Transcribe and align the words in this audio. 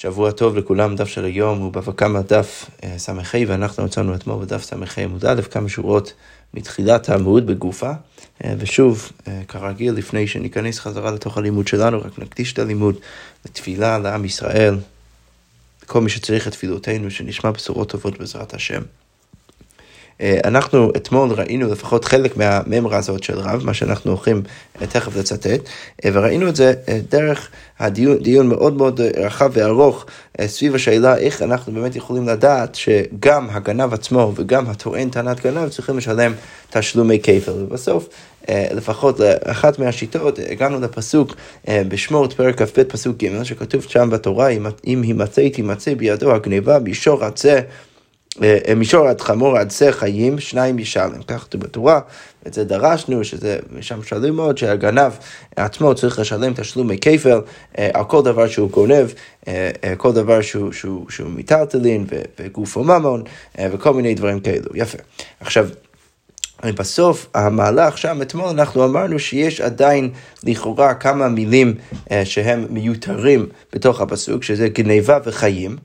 שבוע 0.00 0.30
טוב 0.30 0.56
לכולם, 0.56 0.96
דף 0.96 1.08
של 1.08 1.24
היום 1.24 1.58
הוא 1.58 1.72
בבא 1.72 1.92
קמא 1.92 2.20
דף 2.20 2.70
אה, 2.84 2.98
ס"ה, 2.98 3.12
ואנחנו 3.46 3.84
מצאנו 3.84 4.14
אתמול 4.14 4.44
בדף 4.44 4.62
ס"ה 4.62 4.76
עמוד 5.02 5.24
א', 5.24 5.42
כמה 5.50 5.68
שורות 5.68 6.12
מתחילת 6.54 7.08
העמוד 7.08 7.46
בגופה. 7.46 7.92
אה, 8.44 8.54
ושוב, 8.58 9.12
אה, 9.28 9.42
כרגיל, 9.48 9.94
לפני 9.94 10.26
שניכנס 10.26 10.78
חזרה 10.78 11.10
לתוך 11.10 11.38
הלימוד 11.38 11.68
שלנו, 11.68 12.00
רק 12.00 12.18
נקדיש 12.18 12.52
את 12.52 12.58
הלימוד 12.58 12.96
לתפילה 13.46 13.98
לעם 13.98 14.24
ישראל, 14.24 14.78
כל 15.86 16.00
מי 16.00 16.10
שצריך 16.10 16.48
את 16.48 16.52
תפילותינו, 16.52 17.10
שנשמע 17.10 17.50
בשורות 17.50 17.90
טובות 17.90 18.18
בעזרת 18.18 18.54
השם. 18.54 18.82
אה, 20.20 20.38
אנחנו 20.44 20.90
אתמול 20.96 21.32
ראינו 21.32 21.72
לפחות 21.72 22.04
חלק 22.04 22.36
מהממרה 22.36 22.98
הזאת 22.98 23.22
של 23.22 23.38
רב, 23.38 23.64
מה 23.64 23.74
שאנחנו 23.74 24.10
הולכים 24.10 24.42
אה, 24.82 24.86
תכף 24.86 25.16
לצטט, 25.16 25.60
אה, 26.04 26.10
וראינו 26.12 26.48
את 26.48 26.56
זה 26.56 26.74
דרך 27.08 27.48
הדיון 27.78 28.18
דיון 28.18 28.48
מאוד 28.48 28.76
מאוד 28.76 29.00
רחב 29.00 29.50
וארוך 29.52 30.06
סביב 30.46 30.74
השאלה 30.74 31.16
איך 31.16 31.42
אנחנו 31.42 31.72
באמת 31.72 31.96
יכולים 31.96 32.28
לדעת 32.28 32.74
שגם 32.74 33.48
הגנב 33.50 33.94
עצמו 33.94 34.32
וגם 34.36 34.70
הטוען 34.70 35.10
טענת 35.10 35.40
גנב 35.40 35.68
צריכים 35.68 35.98
לשלם 35.98 36.32
תשלומי 36.70 37.18
כפל. 37.22 37.50
ובסוף, 37.50 38.08
לפחות 38.50 39.20
לאחת 39.20 39.78
מהשיטות, 39.78 40.38
הגענו 40.50 40.80
לפסוק 40.80 41.34
בשמות 41.68 42.32
פרק 42.32 42.62
כ"ב 42.62 42.82
פסוק 42.82 43.16
ג', 43.24 43.42
שכתוב 43.42 43.82
שם 43.82 44.10
בתורה, 44.10 44.48
אם 44.86 45.02
הימצא 45.02 45.48
תימצא 45.48 45.94
בידו 45.94 46.34
הגניבה, 46.34 46.78
מישור 46.78 47.24
עצה 47.24 47.60
מישור 48.76 49.08
עד 49.08 49.20
חמור 49.20 49.58
עד 49.58 49.70
שא 49.70 49.90
חיים, 49.90 50.38
שניים 50.38 50.78
ישלם. 50.78 51.22
כך 51.26 51.42
כתוב 51.42 51.60
בתורה, 51.60 52.00
את 52.46 52.54
זה 52.54 52.64
דרשנו, 52.64 53.24
שזה 53.24 53.58
משם 53.78 54.02
שואלים 54.02 54.34
מאוד, 54.34 54.58
שהגנב 54.58 55.12
עצמו 55.56 55.94
צריך 55.94 56.18
לשלם 56.18 56.54
תשלומי 56.54 56.98
כפל 56.98 57.40
אה, 57.78 57.90
על 57.94 58.04
כל 58.04 58.22
דבר 58.22 58.48
שהוא 58.48 58.70
גונב, 58.70 59.06
אה, 59.48 59.70
כל 59.96 60.12
דבר 60.12 60.40
שהוא, 60.40 60.72
שהוא, 60.72 61.10
שהוא 61.10 61.30
מיטלטלין 61.30 62.06
וגוף 62.40 62.76
וממון 62.76 63.22
וכל 63.60 63.94
מיני 63.94 64.14
דברים 64.14 64.40
כאלו. 64.40 64.70
יפה. 64.74 64.98
עכשיו, 65.40 65.68
בסוף 66.64 67.26
המהלך 67.34 67.98
שם, 67.98 68.22
אתמול 68.22 68.48
אנחנו 68.48 68.84
אמרנו 68.84 69.18
שיש 69.18 69.60
עדיין 69.60 70.10
לכאורה 70.44 70.94
כמה 70.94 71.28
מילים 71.28 71.74
שהם 72.24 72.66
מיותרים 72.70 73.46
בתוך 73.72 74.00
הפסוק, 74.00 74.42
שזה 74.42 74.68
גניבה 74.68 75.18
וחיים. 75.24 75.76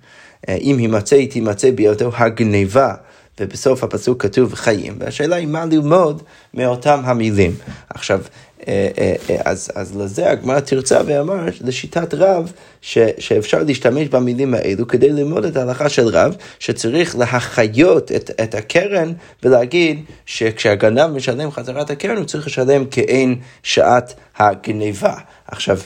אה, 0.49 0.55
אם 0.55 0.77
הימצא 0.77 1.25
תימצא 1.25 1.71
בידו 1.71 2.11
הגניבה. 2.15 2.93
ובסוף 3.39 3.83
הפסוק 3.83 4.21
כתוב 4.21 4.53
חיים, 4.53 4.95
והשאלה 4.99 5.35
היא 5.35 5.47
מה 5.47 5.65
ללמוד 5.65 6.23
מאותם 6.53 7.01
המילים. 7.03 7.55
עכשיו, 7.89 8.21
אה, 8.67 8.89
אה, 8.97 9.15
אז, 9.45 9.71
אז 9.75 9.97
לזה 9.97 10.31
הגמרא 10.31 10.59
תרצה 10.59 11.01
ואמר 11.05 11.45
לשיטת 11.61 12.13
רב 12.13 12.51
ש, 12.81 12.97
שאפשר 13.19 13.63
להשתמש 13.63 14.07
במילים 14.07 14.53
האלו 14.53 14.87
כדי 14.87 15.09
ללמוד 15.09 15.45
את 15.45 15.57
ההלכה 15.57 15.89
של 15.89 16.07
רב, 16.07 16.35
שצריך 16.59 17.17
להחיות 17.17 18.11
את, 18.11 18.31
את 18.43 18.55
הקרן 18.55 19.11
ולהגיד 19.43 20.03
שכשהגנב 20.25 21.07
משלם 21.07 21.51
חזרת 21.51 21.89
הקרן 21.89 22.17
הוא 22.17 22.25
צריך 22.25 22.47
לשלם 22.47 22.83
כעין 22.91 23.35
שעת 23.63 24.13
הגניבה. 24.37 25.15
עכשיו, 25.47 25.79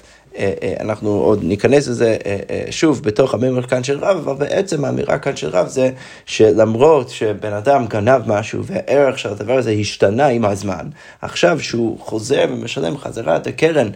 אנחנו 0.79 1.09
עוד 1.09 1.43
ניכנס 1.43 1.87
לזה 1.87 2.17
אה, 2.25 2.71
שוב 2.71 3.03
בתוך 3.03 3.33
הממר 3.33 3.61
כאן 3.61 3.83
של 3.83 3.99
רב, 3.99 4.17
אבל 4.17 4.33
בעצם 4.33 4.85
האמירה 4.85 5.17
כאן 5.17 5.35
של 5.35 5.49
רב 5.49 5.67
זה 5.67 5.91
שלמרות 6.25 7.09
שבן 7.09 7.53
אדם 7.53 7.87
גנב 7.87 8.21
משהו 8.27 8.63
והערך 8.65 9.19
של 9.19 9.29
הדבר 9.29 9.57
הזה 9.57 9.71
השתנה 9.71 10.27
עם 10.27 10.45
הזמן, 10.45 10.87
עכשיו 11.21 11.59
שהוא 11.59 11.99
חוזר 11.99 12.45
ומשלם 12.49 12.97
חזרה 12.97 13.35
את 13.35 13.47
הקרן 13.47 13.89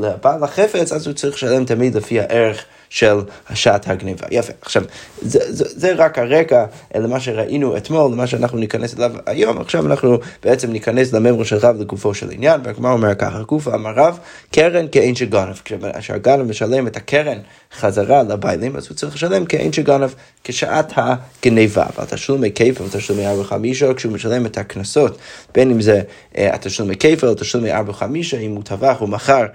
לבעל 0.00 0.44
החפץ, 0.44 0.92
אז 0.92 1.06
הוא 1.06 1.14
צריך 1.14 1.34
לשלם 1.34 1.64
תמיד 1.64 1.94
לפי 1.94 2.20
הערך. 2.20 2.64
של 2.90 3.20
השעת 3.48 3.88
הגניבה. 3.88 4.26
יפה. 4.30 4.52
עכשיו, 4.62 4.82
זה, 5.22 5.38
זה, 5.48 5.64
זה 5.68 5.92
רק 5.92 6.18
הרקע 6.18 6.64
למה 6.94 7.20
שראינו 7.20 7.76
אתמול, 7.76 8.12
למה 8.12 8.26
שאנחנו 8.26 8.58
ניכנס 8.58 8.98
אליו 8.98 9.12
היום. 9.26 9.58
עכשיו 9.58 9.86
אנחנו 9.86 10.18
בעצם 10.42 10.72
ניכנס 10.72 11.12
לממרו 11.12 11.44
של 11.44 11.56
רב 11.56 11.80
לגופו 11.80 12.14
של 12.14 12.30
עניין, 12.30 12.60
והגמר 12.64 12.90
אומר 12.90 13.14
ככה, 13.14 13.42
גופה 13.42 13.74
אמר 13.74 13.90
רב, 13.96 14.18
קרן 14.52 14.86
כאין 14.92 15.14
שגנב. 15.14 15.56
כשהגנב 15.98 16.42
משלם 16.42 16.86
את 16.86 16.96
הקרן 16.96 17.38
חזרה 17.78 18.22
לביילים, 18.22 18.76
אז 18.76 18.86
הוא 18.88 18.96
צריך 18.96 19.14
לשלם 19.14 19.44
כאין 19.44 19.72
שגנב 19.72 20.10
כשעת 20.44 20.92
הגניבה. 20.96 21.86
אבל 21.96 22.04
תשלומי 22.04 22.52
כיפה 22.54 22.84
ותשלומי 22.84 23.26
ארבע 23.26 23.44
חמישה, 23.44 23.94
כשהוא 23.94 24.12
משלם 24.12 24.46
את 24.46 24.58
הקנסות, 24.58 25.18
בין 25.54 25.70
אם 25.70 25.80
זה 25.80 26.00
אה, 26.38 26.54
התשלומי 26.54 26.96
כיפה 26.96 27.26
או 27.26 27.34
תשלומי 27.34 27.72
ארבע 27.72 27.92
חמישה, 27.92 28.38
אם 28.38 28.50
הוא 28.50 28.62
טבח 28.64 29.00
או 29.00 29.06
מכר. 29.06 29.46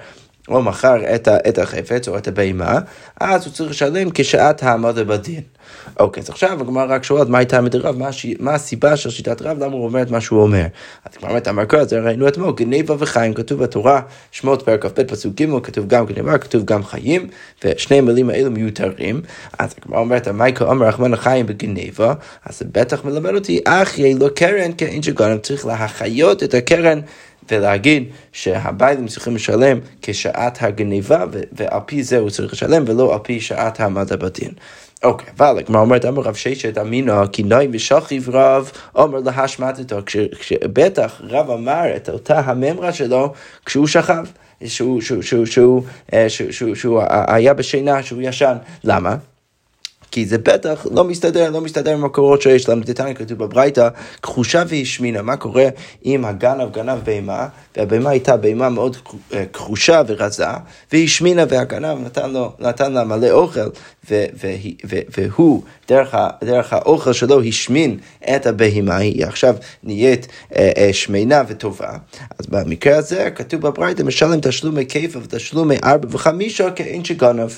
או 0.47 0.61
מכר 0.61 1.15
את, 1.15 1.27
את 1.27 1.57
החפץ 1.57 2.07
או 2.07 2.17
את 2.17 2.27
הבהמה, 2.27 2.79
אז 3.19 3.45
הוא 3.45 3.53
צריך 3.53 3.69
לשלם 3.69 4.09
כשעת 4.13 4.63
העמדה 4.63 5.03
בדין. 5.03 5.41
אוקיי, 5.99 6.23
אז 6.23 6.29
עכשיו 6.29 6.61
הגמרא 6.61 6.85
רק 6.89 7.03
שואלת 7.03 7.29
מה 7.29 7.37
הייתה 7.37 7.61
מדרב, 7.61 7.97
מה, 7.97 8.09
מה 8.39 8.53
הסיבה 8.53 8.97
של 8.97 9.09
שיטת 9.09 9.41
רב, 9.41 9.63
למה 9.63 9.73
הוא 9.73 9.85
אומר 9.85 10.01
את 10.01 10.11
מה 10.11 10.21
שהוא 10.21 10.41
אומר. 10.41 10.65
אז 11.05 11.11
הגמרא 11.15 11.29
אומרת, 11.29 11.47
אמר 11.47 11.65
כל 11.65 11.83
זה 11.83 11.99
ראינו 11.99 12.27
אתמול, 12.27 12.53
גניבה 12.55 12.95
וחיים, 12.99 13.33
כתוב 13.33 13.63
בתורה, 13.63 14.01
שמות 14.31 14.61
פרק 14.61 14.85
כ"ב 14.85 15.03
פסוק 15.03 15.41
ג', 15.41 15.59
כתוב 15.63 15.87
גם 15.87 16.05
גניבה, 16.05 16.37
כתוב 16.37 16.65
גם 16.65 16.83
חיים, 16.83 17.27
ושני 17.63 17.97
המילים 17.97 18.29
האלו 18.29 18.51
מיותרים. 18.51 19.21
אז 19.59 19.75
הגמרא 19.81 19.99
אומרת, 19.99 20.27
מייקל 20.27 20.65
אומר 20.65 20.87
רחמן 20.87 21.13
החיים 21.13 21.45
בגניבה, 21.45 22.13
אז 22.45 22.59
זה 22.59 22.65
בטח 22.71 23.05
מלמד 23.05 23.35
אותי, 23.35 23.61
יהיה 23.97 24.15
לו 24.19 24.27
קרן 24.35 24.71
כאין 24.77 25.01
שגונב, 25.01 25.37
צריך 25.37 25.65
להחיות 25.65 26.43
את 26.43 26.53
הקרן. 26.53 26.99
ולהגיד 27.51 28.03
שהביילים 28.31 29.07
צריכים 29.07 29.35
לשלם 29.35 29.79
כשעת 30.01 30.57
הגניבה, 30.61 31.25
ועל 31.51 31.79
פי 31.85 32.03
זה 32.03 32.17
הוא 32.17 32.29
צריך 32.29 32.53
לשלם, 32.53 32.83
ולא 32.87 33.13
על 33.13 33.19
פי 33.23 33.39
שעת 33.41 33.79
העמדה 33.79 34.17
בדין. 34.17 34.51
אוקיי, 35.03 35.27
אבל 35.37 35.59
הגמרא 35.59 35.81
אומרת, 35.81 36.05
אמר 36.05 36.21
רב 36.21 36.33
ששת 36.35 36.77
אמינא, 36.77 37.25
כי 37.31 37.43
נוי 37.43 37.67
ושכיב 37.71 38.29
רב, 38.29 38.71
אומר 38.95 39.19
להשמטתו, 39.19 39.97
כשבטח 40.39 41.21
רב 41.23 41.49
אמר 41.51 41.95
את 41.95 42.09
אותה 42.09 42.39
הממרה 42.39 42.93
שלו 42.93 43.33
כשהוא 43.65 43.87
שכב. 43.87 44.25
שהוא, 44.65 45.01
אה, 46.13 46.29
שהוא 46.75 47.01
היה 47.27 47.53
בשינה, 47.53 48.03
שהוא 48.03 48.21
ישן. 48.21 48.55
למה? 48.83 49.15
כי 50.15 50.25
זה 50.25 50.37
בטח 50.37 50.85
לא 50.91 51.03
מסתדר, 51.03 51.49
לא 51.49 51.61
מסתדר 51.61 51.93
עם 51.93 52.05
הקורות 52.05 52.41
שיש 52.41 52.69
לנו. 52.69 52.81
דתניא 52.85 53.13
כתוב 53.13 53.37
בברייתא, 53.37 53.89
כחושה 54.21 54.63
והשמינה. 54.67 55.21
מה 55.21 55.37
קורה 55.37 55.65
אם 56.05 56.25
הגנב 56.25 56.71
גנב 56.71 56.99
בהמה, 57.03 57.47
והבהמה 57.77 58.09
הייתה 58.09 58.37
בהמה 58.37 58.69
מאוד 58.69 58.97
אה, 59.33 59.45
כחושה 59.53 60.01
ורזה, 60.07 60.45
והשמינה 60.91 61.43
והגנב 61.49 62.05
נתן, 62.05 62.31
לו, 62.31 62.51
נתן 62.59 62.93
לה 62.93 63.03
מלא 63.03 63.31
אוכל, 63.31 63.59
ו, 64.09 64.25
ו, 64.41 64.47
ו, 64.85 64.95
והוא, 65.17 65.61
דרך, 65.89 66.15
ה, 66.15 66.29
דרך 66.43 66.73
האוכל 66.73 67.13
שלו, 67.13 67.41
השמין 67.41 67.97
את 68.35 68.45
הבהמה, 68.47 68.97
היא 68.97 69.25
עכשיו 69.25 69.55
נהיית 69.83 70.27
אה, 70.55 70.71
אה, 70.77 70.93
שמנה 70.93 71.43
וטובה. 71.47 71.91
אז 72.39 72.45
במקרה 72.45 72.97
הזה 72.97 73.29
כתוב 73.35 73.61
בברייתא, 73.61 74.03
משלם 74.03 74.39
תשלומי 74.41 74.85
כיפה 74.85 75.19
ותשלומי 75.23 75.75
ארבע 75.83 76.07
וחמישה 76.11 76.71
כאין 76.71 77.05
שגנב. 77.05 77.49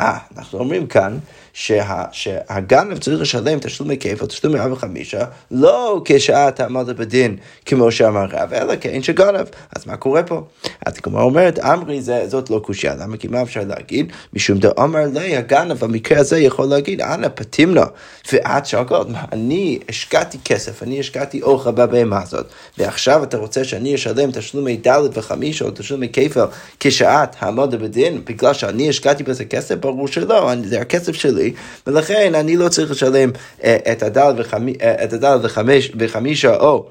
אה, 0.00 0.18
אנחנו 0.36 0.58
אומרים 0.58 0.86
כאן 0.86 1.18
שה, 1.60 2.04
שהגנב 2.12 2.98
צריך 2.98 3.20
לשלם 3.20 3.58
תשלומי 3.58 3.98
כיף 3.98 4.22
או 4.22 4.26
תשלומי 4.26 4.58
ארבע 4.58 4.72
וחמישה, 4.72 5.24
לא 5.50 6.02
כשעה 6.04 6.50
תעמוד 6.50 6.90
בדין, 6.96 7.36
כמו 7.66 7.92
שאמר 7.92 8.26
רב, 8.30 8.52
אלא 8.52 8.74
כאין 8.80 9.02
שגנב. 9.02 9.46
אז 9.76 9.86
מה 9.86 9.96
קורה 9.96 10.22
פה? 10.22 10.42
אז 10.86 10.98
כמו 10.98 11.20
אומרת, 11.20 11.58
אמרי 11.58 12.02
זה, 12.02 12.24
זאת 12.28 12.50
לא 12.50 12.58
קושייה, 12.64 12.94
למה? 12.94 13.16
כי 13.16 13.28
מה 13.28 13.42
אפשר 13.42 13.60
להגיד? 13.68 14.12
משום 14.32 14.58
דאמר 14.58 15.06
לי, 15.14 15.36
הגנב 15.36 15.78
במקרה 15.78 16.18
הזה 16.18 16.38
יכול 16.38 16.66
להגיד, 16.66 17.00
אנא 17.00 17.28
פתימנה, 17.34 17.84
ואת 18.32 18.66
שוקולד, 18.66 19.06
אני 19.32 19.78
השקעתי 19.88 20.38
כסף, 20.44 20.82
אני 20.82 21.00
השקעתי 21.00 21.42
אוכל 21.42 21.70
בבהמה 21.70 22.22
הזאת, 22.22 22.46
ועכשיו 22.78 23.22
אתה 23.22 23.36
רוצה 23.36 23.64
שאני 23.64 23.94
אשלם 23.94 24.30
תשלומי 24.30 24.76
ד' 24.86 25.00
וחמישה 25.14 25.64
או 25.64 25.70
תשלומי 25.70 26.08
כפל 26.12 26.44
כשעת 26.80 27.36
העמוד 27.38 27.74
בדין, 27.74 28.22
בגלל 28.24 28.54
שאני 28.54 28.88
השקעתי 28.88 29.22
בזה 29.22 29.44
כסף? 29.44 29.74
ברור 29.74 30.08
שלא, 30.08 30.52
זה 30.64 30.80
הכסף 30.80 31.12
שלי. 31.12 31.47
ולכן 31.86 32.34
אני 32.34 32.56
לא 32.56 32.68
צריך 32.68 32.90
לשלם 32.90 33.30
אה, 33.64 33.76
את 33.92 34.02
הדל 34.02 35.28
אה, 35.30 35.36
וחמישה 35.98 36.56
או 36.56 36.86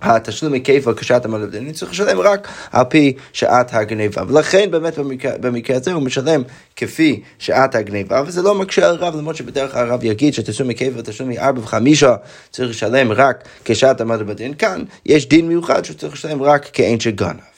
התשלום 0.00 0.52
היקף 0.52 0.84
כשעת 0.96 1.24
המלא 1.24 1.46
בדין, 1.46 1.64
אני 1.64 1.72
צריך 1.72 1.90
לשלם 1.92 2.20
רק 2.20 2.48
על 2.72 2.84
פי 2.84 3.12
שעת 3.32 3.74
הגניבה. 3.74 4.22
ולכן 4.28 4.70
באמת 4.70 4.98
במקרה, 4.98 5.32
במקרה 5.40 5.76
הזה 5.76 5.92
הוא 5.92 6.02
משלם 6.02 6.42
כפי 6.76 7.22
שעת 7.38 7.74
הגניבה, 7.74 8.22
וזה 8.26 8.42
לא 8.42 8.54
מקשה 8.54 8.88
על 8.88 8.96
רב, 8.96 9.16
למרות 9.16 9.36
שבדרך 9.36 9.72
כלל 9.72 9.90
הרב 9.90 10.04
יגיד 10.04 10.34
שתשלום 10.34 10.68
היקף 10.68 10.90
ותשלום 10.96 11.30
ארבע 11.32 11.60
וחמישה 11.60 12.14
צריך 12.50 12.70
לשלם 12.70 13.12
רק 13.12 13.44
כשעת 13.64 14.00
המלא 14.00 14.22
בדין. 14.22 14.54
כאן 14.54 14.82
יש 15.06 15.28
דין 15.28 15.48
מיוחד 15.48 15.84
שצריך 15.84 16.12
לשלם 16.14 16.42
רק 16.42 16.70
כאין 16.72 17.00
שגנב. 17.00 17.53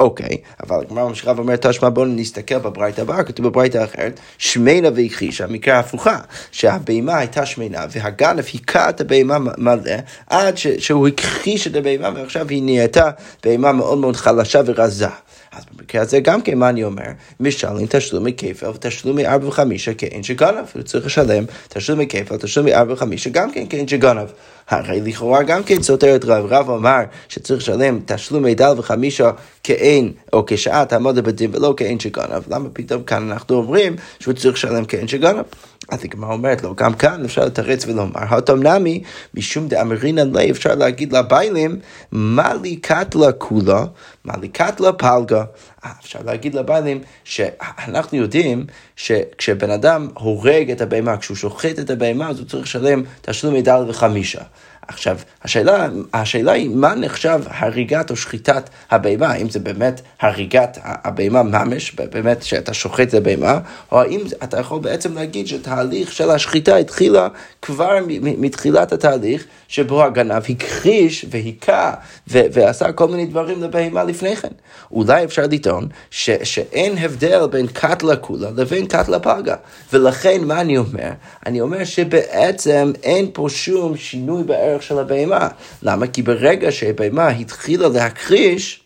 אוקיי, 0.00 0.36
אבל 0.62 0.80
הגמרא 0.80 1.08
ממשיכה 1.08 1.32
ואומרת, 1.36 1.66
תשמע 1.66 1.88
בואו 1.88 2.06
נסתכל 2.06 2.58
בברייתא 2.58 3.00
הבאה, 3.00 3.22
כתוב 3.24 3.46
בברייתא 3.46 3.84
אחרת, 3.84 4.20
שמנה 4.38 4.88
והכחישה, 4.94 5.44
המקרה 5.44 5.76
ההפוכה, 5.76 6.18
שהבהמה 6.52 7.18
הייתה 7.18 7.46
שמנה 7.46 7.84
והגנב 7.90 8.44
היכה 8.52 8.90
את 8.90 9.00
הבהמה 9.00 9.38
מלא, 9.58 9.92
עד 10.26 10.58
ש, 10.58 10.66
שהוא 10.66 11.08
הכחיש 11.08 11.66
את 11.66 11.76
הבהמה 11.76 12.10
ועכשיו 12.14 12.48
היא 12.48 12.62
נהייתה 12.62 13.10
בהמה 13.44 13.72
מאוד 13.72 13.98
מאוד 13.98 14.16
חלשה 14.16 14.60
ורזה. 14.66 15.08
אז 15.52 15.64
במקרה 15.76 16.02
הזה 16.02 16.20
גם 16.20 16.42
כן, 16.42 16.58
מה 16.58 16.68
אני 16.68 16.84
אומר? 16.84 17.02
משלם 17.40 17.86
תשלומי 17.88 18.32
כפל 18.36 18.68
ותשלומי 18.68 19.26
ארבע 19.26 19.48
וחמישה 19.48 19.94
כאין 19.94 20.22
שגנב. 20.22 20.64
הוא 20.74 20.82
צריך 20.82 21.06
לשלם 21.06 21.44
תשלומי 21.68 22.06
כפל, 22.06 22.36
תשלומי 22.36 22.74
ארבע 22.74 22.92
וחמישה 22.92 23.30
גם 23.30 23.52
כן 23.52 23.66
כאין 23.66 23.88
שגנב. 23.88 24.28
הרי 24.68 25.00
לכאורה 25.00 25.42
גם 25.42 25.62
כן 25.62 25.82
סותר 25.82 26.16
את 26.16 26.24
רב. 26.24 26.46
רב 26.48 26.70
אמר 26.70 27.00
שצריך 27.28 27.62
לשלם 27.62 28.00
תשלומי 28.06 28.54
דל 28.54 28.74
וחמישה 28.78 29.30
כאין, 29.62 30.12
או 30.32 30.44
כשעת 30.46 30.92
עמוד 30.92 31.18
בדין 31.18 31.50
ולא 31.54 31.74
כאין 31.76 32.00
שגנב. 32.00 32.42
למה 32.50 32.68
פתאום 32.72 33.02
כאן 33.02 33.30
אנחנו 33.30 33.56
אומרים 33.56 33.96
שהוא 34.20 34.34
צריך 34.34 34.54
לשלם 34.54 34.84
כאין 34.84 35.08
שגנב? 35.08 35.44
אז 35.90 36.04
הגמרא 36.04 36.32
אומרת 36.32 36.62
לו, 36.62 36.74
גם 36.74 36.94
כאן 36.94 37.24
אפשר 37.24 37.44
לתרץ 37.44 37.86
ולומר, 37.86 38.12
הטום 38.16 38.62
נמי, 38.62 39.02
משום 39.34 39.68
דאמרינן 39.68 40.36
לי, 40.36 40.50
אפשר 40.50 40.74
להגיד 40.74 41.12
לביילים, 41.12 41.78
מה 42.12 42.54
לי 42.54 42.76
קטלה 42.76 43.32
כולה, 43.32 43.84
מה 44.24 44.34
לי 44.40 44.48
קטלה 44.48 44.92
פלגה. 44.92 45.44
אה, 45.84 45.90
אפשר 46.00 46.18
להגיד 46.24 46.54
לביילים 46.54 47.00
שאנחנו 47.24 48.18
יודעים 48.18 48.66
שכשבן 48.96 49.70
אדם 49.70 50.08
הורג 50.14 50.70
את 50.70 50.80
הבהמה, 50.80 51.16
כשהוא 51.16 51.36
שוחט 51.36 51.78
את 51.78 51.90
הבהמה, 51.90 52.28
אז 52.28 52.38
הוא 52.38 52.46
צריך 52.46 52.62
לשלם 52.62 53.02
תשלומי 53.22 53.62
דל 53.62 53.84
וחמישה. 53.88 54.42
עכשיו, 54.90 55.18
השאלה, 55.44 55.88
השאלה 56.14 56.52
היא 56.52 56.68
מה 56.68 56.94
נחשב 56.94 57.40
הריגת 57.46 58.10
או 58.10 58.16
שחיטת 58.16 58.70
הבהמה, 58.90 59.26
האם 59.26 59.48
זה 59.48 59.58
באמת 59.58 60.00
הריגת 60.20 60.78
הבהמה 60.82 61.42
ממש, 61.42 61.94
באמת 61.94 62.42
שאתה 62.42 62.74
שוחט 62.74 63.08
את 63.08 63.14
הבהמה, 63.14 63.58
או 63.92 64.00
האם 64.00 64.20
אתה 64.44 64.60
יכול 64.60 64.80
בעצם 64.80 65.14
להגיד 65.14 65.46
שתהליך 65.46 66.12
של 66.12 66.30
השחיטה 66.30 66.76
התחילה 66.76 67.28
כבר 67.62 67.98
מתחילת 68.20 68.92
התהליך, 68.92 69.44
שבו 69.68 70.04
הגנב 70.04 70.42
הכחיש 70.48 71.26
והיכה 71.30 71.94
ועשה 72.26 72.92
כל 72.92 73.08
מיני 73.08 73.26
דברים 73.26 73.62
לבהמה 73.62 74.04
לפני 74.04 74.36
כן. 74.36 74.48
אולי 74.92 75.24
אפשר 75.24 75.42
לטעון 75.50 75.88
ש- 76.10 76.30
שאין 76.42 76.98
הבדל 76.98 77.46
בין 77.50 77.66
קטלה 77.66 78.16
כולה 78.16 78.50
לבין 78.56 78.86
קטלה 78.86 79.18
פגה. 79.18 79.54
ולכן 79.92 80.44
מה 80.44 80.60
אני 80.60 80.78
אומר? 80.78 81.10
אני 81.46 81.60
אומר 81.60 81.84
שבעצם 81.84 82.92
אין 83.02 83.26
פה 83.32 83.46
שום 83.48 83.96
שינוי 83.96 84.42
בערך 84.42 84.79
של 84.80 84.98
הבהמה. 84.98 85.48
למה? 85.82 86.06
כי 86.06 86.22
ברגע 86.22 86.72
שהבהמה 86.72 87.28
התחילה 87.28 87.88
להכחיש, 87.88 88.80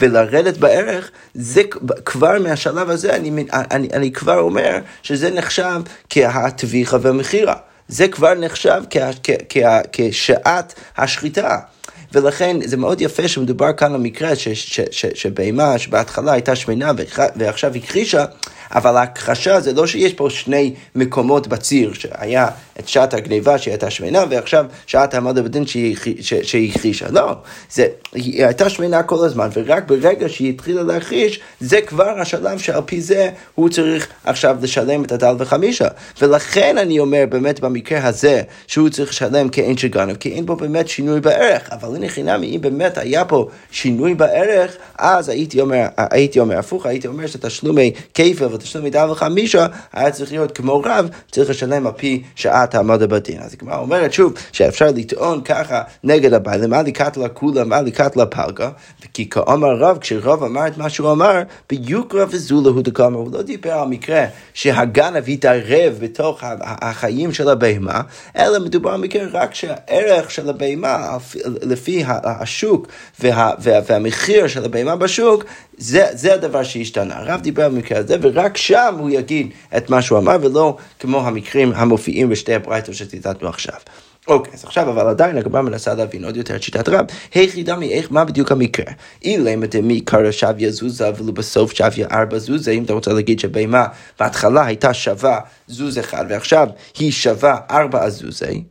ולרדת 0.00 0.56
בערך, 0.56 1.10
זה 1.34 1.62
כבר 2.04 2.42
מהשלב 2.42 2.90
הזה, 2.90 3.16
אני, 3.16 3.44
אני, 3.52 3.88
אני 3.92 4.12
כבר 4.12 4.38
אומר 4.38 4.78
שזה 5.02 5.30
נחשב 5.30 5.80
כהטביחה 6.10 6.96
והמכירה. 7.00 7.54
זה 7.88 8.08
כבר 8.08 8.34
נחשב 8.34 8.82
כשעת 9.92 10.74
השחיטה. 10.96 11.58
ולכן 12.12 12.56
זה 12.64 12.76
מאוד 12.76 13.00
יפה 13.00 13.28
שמדובר 13.28 13.72
כאן 13.72 13.94
על 13.94 14.00
מקרה 14.00 14.32
שבהמה 15.14 15.78
שבהתחלה 15.78 16.32
הייתה 16.32 16.56
שמנה 16.56 16.92
ועכשיו 17.36 17.74
הכחישה, 17.74 18.24
אבל 18.74 18.96
ההכחשה 18.96 19.60
זה 19.60 19.72
לא 19.72 19.86
שיש 19.86 20.12
פה 20.12 20.30
שני 20.30 20.74
מקומות 20.94 21.46
בציר, 21.46 21.92
שהיה 21.92 22.48
את 22.80 22.88
שעת 22.88 23.14
הגניבה 23.14 23.58
שהיא 23.58 23.72
הייתה 23.72 23.90
שמנה, 23.90 24.24
ועכשיו 24.30 24.66
שעת 24.86 25.14
העמדה 25.14 25.42
בדין 25.42 25.66
שהיא 25.66 26.70
הכחישה. 26.74 27.10
לא, 27.10 27.32
זה, 27.72 27.86
היא 28.12 28.44
הייתה 28.44 28.70
שמנה 28.70 29.02
כל 29.02 29.24
הזמן, 29.24 29.48
ורק 29.52 29.84
ברגע 29.86 30.28
שהיא 30.28 30.48
התחילה 30.48 30.82
להכחיש, 30.82 31.40
זה 31.60 31.80
כבר 31.80 32.20
השלב 32.20 32.58
שעל 32.58 32.82
פי 32.86 33.00
זה 33.00 33.30
הוא 33.54 33.68
צריך 33.68 34.08
עכשיו 34.24 34.56
לשלם 34.62 35.04
את 35.04 35.12
הדל 35.12 35.34
וחמישה. 35.38 35.88
ולכן 36.20 36.78
אני 36.78 36.98
אומר 36.98 37.24
באמת 37.28 37.60
במקרה 37.60 38.08
הזה, 38.08 38.42
שהוא 38.66 38.88
צריך 38.88 39.10
לשלם 39.10 39.48
כאין 39.48 39.76
שגנב, 39.76 40.16
כי 40.16 40.32
אין 40.32 40.46
פה 40.46 40.54
באמת 40.54 40.88
שינוי 40.88 41.20
בערך. 41.20 41.70
אבל 41.72 41.96
הנה 41.96 42.08
חינמי, 42.08 42.56
אם 42.56 42.60
באמת 42.60 42.98
היה 42.98 43.24
פה 43.24 43.48
שינוי 43.70 44.14
בערך, 44.14 44.76
אז 44.98 45.28
הייתי 45.28 45.60
אומר, 45.60 45.86
הייתי 45.96 46.40
אומר 46.40 46.58
הפוך, 46.58 46.86
הייתי 46.86 47.08
אומר 47.08 47.26
שתשלומי 47.26 47.92
כפל 48.14 48.57
ותשלומי 48.58 48.90
דל 48.90 49.10
וחמישה 49.10 49.66
היה 49.92 50.10
צריך 50.10 50.32
להיות 50.32 50.56
כמו 50.56 50.80
רב, 50.80 51.08
צריך 51.30 51.50
לשלם 51.50 51.86
על 51.86 51.92
פי 51.96 52.22
שעת 52.34 52.74
העמדה 52.74 53.06
בדין. 53.06 53.42
אז 53.42 53.54
הגמרא 53.54 53.78
אומרת 53.78 54.12
שוב, 54.12 54.32
שאפשר 54.52 54.86
לטעון 54.94 55.40
ככה 55.44 55.82
נגד 56.04 56.32
הבעלים, 56.32 56.72
לקט 56.72 57.16
לה 57.16 57.28
כולה, 57.28 57.64
מה 57.64 57.80
לקט 57.82 58.16
לה 58.16 58.26
פלגה, 58.26 58.70
כי 59.14 59.30
כאמר 59.30 59.76
רב, 59.76 59.98
כשרב 59.98 60.42
אמר 60.42 60.66
את 60.66 60.78
מה 60.78 60.90
שהוא 60.90 61.12
אמר, 61.12 61.42
ביוקרא 61.70 62.24
וזולה 62.30 62.68
הוא 62.68 62.82
דקאמר, 62.82 63.18
הוא 63.18 63.32
לא 63.32 63.42
דיבר 63.42 63.72
על 63.72 63.88
מקרה 63.88 64.24
שהגנב 64.54 65.28
התערב 65.28 65.94
בתוך 65.98 66.42
החיים 66.60 67.32
של 67.32 67.48
הבהמה, 67.48 68.00
אלא 68.36 68.58
מדובר 68.58 68.90
על 68.90 69.00
מקרה 69.00 69.22
רק 69.32 69.54
שהערך 69.54 70.30
של 70.30 70.50
הבהמה, 70.50 71.16
לפי 71.44 72.04
השוק 72.24 72.86
וה, 73.20 73.52
וה, 73.58 73.80
והמחיר 73.86 74.46
של 74.48 74.64
הבהמה 74.64 74.96
בשוק, 74.96 75.44
זה, 75.78 76.06
זה 76.12 76.34
הדבר 76.34 76.62
שהשתנה. 76.62 77.16
הרב 77.16 77.40
דיבר 77.40 77.64
על 77.64 77.72
המקרה 77.72 77.98
הזה, 77.98 78.16
ורק 78.20 78.56
שם 78.56 78.94
הוא 78.98 79.10
יגיד 79.10 79.50
את 79.76 79.90
מה 79.90 80.02
שהוא 80.02 80.18
אמר, 80.18 80.36
ולא 80.40 80.76
כמו 80.98 81.26
המקרים 81.26 81.72
המופיעים 81.74 82.28
בשתי 82.28 82.54
הברייתות 82.54 82.94
שציטטנו 82.94 83.48
עכשיו. 83.48 83.74
אוקיי, 84.28 84.52
אז 84.54 84.64
עכשיו 84.64 84.90
אבל 84.90 85.08
עדיין 85.08 85.38
הגמרא 85.38 85.62
מנסה 85.62 85.94
להבין 85.94 86.24
עוד 86.24 86.36
יותר 86.36 86.56
את 86.56 86.62
שיטת 86.62 86.88
רב. 86.88 87.04
היכי 87.34 87.62
דמי, 87.62 87.92
איך, 87.92 88.12
מה 88.12 88.24
בדיוק 88.24 88.52
המקרה? 88.52 88.92
אילמה 89.24 89.66
דמי 89.66 90.00
קרא 90.00 90.30
שביה 90.30 90.70
זוזה 90.70 91.10
ולבסוף 91.16 91.72
שביה 91.72 92.08
ארבע 92.12 92.38
זוזה, 92.38 92.70
אם 92.70 92.84
אתה 92.84 92.92
רוצה 92.92 93.12
להגיד 93.12 93.40
שבהמה 93.40 93.86
בהתחלה 94.20 94.66
הייתה 94.66 94.94
שווה 94.94 95.40
זוז 95.66 95.98
אחד 95.98 96.24
ועכשיו 96.28 96.68
היא 96.98 97.12
שווה 97.12 97.56
ארבע 97.70 98.08
זוזי, 98.08 98.62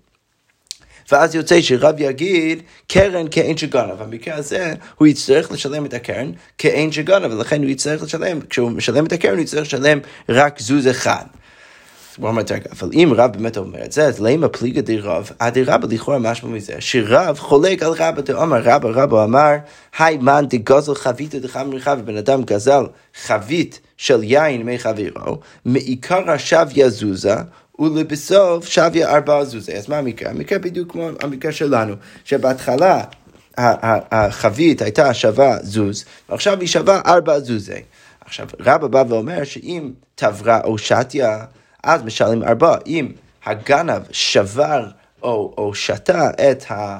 ואז 1.11 1.35
יוצא 1.35 1.61
שרב 1.61 1.95
יגיד 1.97 2.61
קרן 2.87 3.25
כאין 3.31 3.57
שגנב. 3.57 4.03
במקרה 4.03 4.35
הזה 4.35 4.73
הוא 4.95 5.07
יצטרך 5.07 5.51
לשלם 5.51 5.85
את 5.85 5.93
הקרן 5.93 6.31
כאין 6.57 6.91
שגנב, 6.91 7.33
ולכן 7.33 7.61
הוא 7.61 7.69
יצטרך 7.69 8.03
לשלם, 8.03 8.39
כשהוא 8.49 8.71
משלם 8.71 9.05
את 9.05 9.13
הקרן 9.13 9.33
הוא 9.33 9.41
יצטרך 9.41 9.61
לשלם 9.61 9.99
רק 10.29 10.59
זוז 10.59 10.87
אחד. 10.87 11.23
אבל 12.19 12.89
אם 12.93 13.13
רב 13.15 13.33
באמת 13.33 13.57
אומר 13.57 13.85
את 13.85 13.91
זה, 13.91 14.05
אז 14.05 14.19
למה 14.19 14.47
פליגה 14.47 14.81
די 14.81 14.99
רב? 14.99 15.31
עדי 15.39 15.63
רבא 15.63 15.87
לכאורה 15.91 16.19
משמע 16.19 16.49
מזה, 16.49 16.73
שרב 16.79 17.39
חולק 17.39 17.83
על 17.83 17.91
רבא 17.91 18.21
דאמר 18.21 18.61
רבא, 18.63 18.89
רבא 18.89 19.23
אמר, 19.23 19.51
היי 19.99 20.17
מן 20.17 20.45
דגזל 20.49 20.95
חבית 20.95 21.35
דחמר 21.35 21.79
חבי, 21.79 22.01
בן 22.01 22.17
אדם 22.17 22.43
גזל 22.43 22.83
חבית 23.23 23.79
של 23.97 24.23
יין 24.23 24.63
מי 24.63 24.79
חברו, 24.79 25.39
מעיקר 25.65 26.31
השב 26.31 26.67
יזוזה, 26.75 27.35
ולבסוף 27.79 28.65
שביה 28.65 29.15
ארבע 29.15 29.43
זוזי. 29.43 29.73
אז 29.73 29.89
מה 29.89 29.97
המקרה? 29.97 30.29
המקרה 30.29 30.59
בדיוק 30.59 30.91
כמו 30.91 31.09
המקרה 31.21 31.51
שלנו, 31.51 31.95
שבהתחלה 32.25 33.03
החבית 33.57 34.81
הייתה 34.81 35.13
שווה 35.13 35.57
זוז, 35.61 36.05
ועכשיו 36.29 36.59
היא 36.59 36.67
שווה 36.67 37.01
ארבע 37.05 37.39
זוזי. 37.39 37.81
עכשיו, 38.25 38.47
רבא 38.59 38.87
בא 38.87 39.03
ואומר 39.09 39.43
שאם 39.43 39.91
תברה 40.15 40.61
או 40.63 40.77
שתיה, 40.77 41.45
אז 41.83 42.03
משלם 42.03 42.43
ארבע. 42.43 42.75
אם 42.85 43.11
הגנב 43.45 44.01
שבר 44.11 44.87
או, 45.23 45.53
או 45.57 45.73
שתה 45.73 46.29
את 46.29 46.71
ה... 46.71 46.99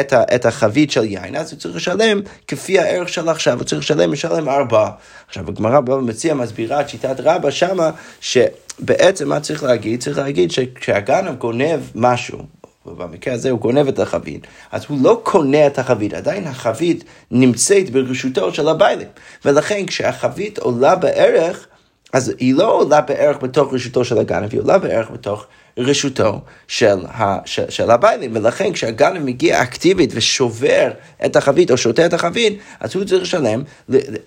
את, 0.00 0.12
ה, 0.12 0.22
את 0.34 0.46
החבית 0.46 0.90
של 0.90 1.04
יין, 1.04 1.36
אז 1.36 1.52
הוא 1.52 1.60
צריך 1.60 1.76
לשלם 1.76 2.20
כפי 2.46 2.78
הערך 2.78 3.08
של 3.08 3.28
עכשיו, 3.28 3.58
הוא 3.58 3.64
צריך 3.64 3.80
לשלם, 3.80 4.12
לשלם 4.12 4.48
ארבע. 4.48 4.90
עכשיו, 5.28 5.48
הגמרא 5.48 5.80
באה 5.80 5.96
ומציעה, 5.96 6.34
מסבירה 6.34 6.80
את 6.80 6.88
שיטת 6.88 7.20
רבא 7.20 7.50
שמה, 7.50 7.90
שבעצם 8.20 9.28
מה 9.28 9.40
צריך 9.40 9.62
להגיד? 9.62 10.02
צריך 10.02 10.18
להגיד 10.18 10.50
שכשהגנב 10.50 11.38
גונב 11.38 11.80
משהו, 11.94 12.38
ובמקרה 12.86 13.34
הזה 13.34 13.50
הוא 13.50 13.60
גונב 13.60 13.88
את 13.88 13.98
החבית, 13.98 14.46
אז 14.72 14.84
הוא 14.88 14.98
לא 15.02 15.20
קונה 15.24 15.66
את 15.66 15.78
החבית, 15.78 16.14
עדיין 16.14 16.46
החבית 16.46 17.04
נמצאת 17.30 17.90
ברשותו 17.90 18.54
של 18.54 18.68
הביילים. 18.68 19.08
ולכן 19.44 19.86
כשהחבית 19.86 20.58
עולה 20.58 20.96
בערך, 20.96 21.66
אז 22.12 22.32
היא 22.38 22.54
לא 22.54 22.72
עולה 22.72 23.00
בערך 23.00 23.36
בתוך 23.42 23.74
רשותו 23.74 24.04
של 24.04 24.18
הגנב, 24.18 24.52
היא 24.52 24.60
עולה 24.60 24.78
בערך 24.78 25.10
בתוך 25.10 25.46
רשותו 25.78 26.40
של, 26.68 27.06
ה, 27.06 27.38
של, 27.44 27.70
של 27.70 27.90
הביילים, 27.90 28.30
ולכן 28.34 28.72
כשהגנב 28.72 29.22
מגיע 29.22 29.62
אקטיבית 29.62 30.10
ושובר 30.14 30.90
את 31.24 31.36
החבית 31.36 31.70
או 31.70 31.76
שותה 31.76 32.06
את 32.06 32.12
החבית, 32.12 32.58
אז 32.80 32.94
הוא 32.94 33.04
צריך 33.04 33.22
לשלם, 33.22 33.62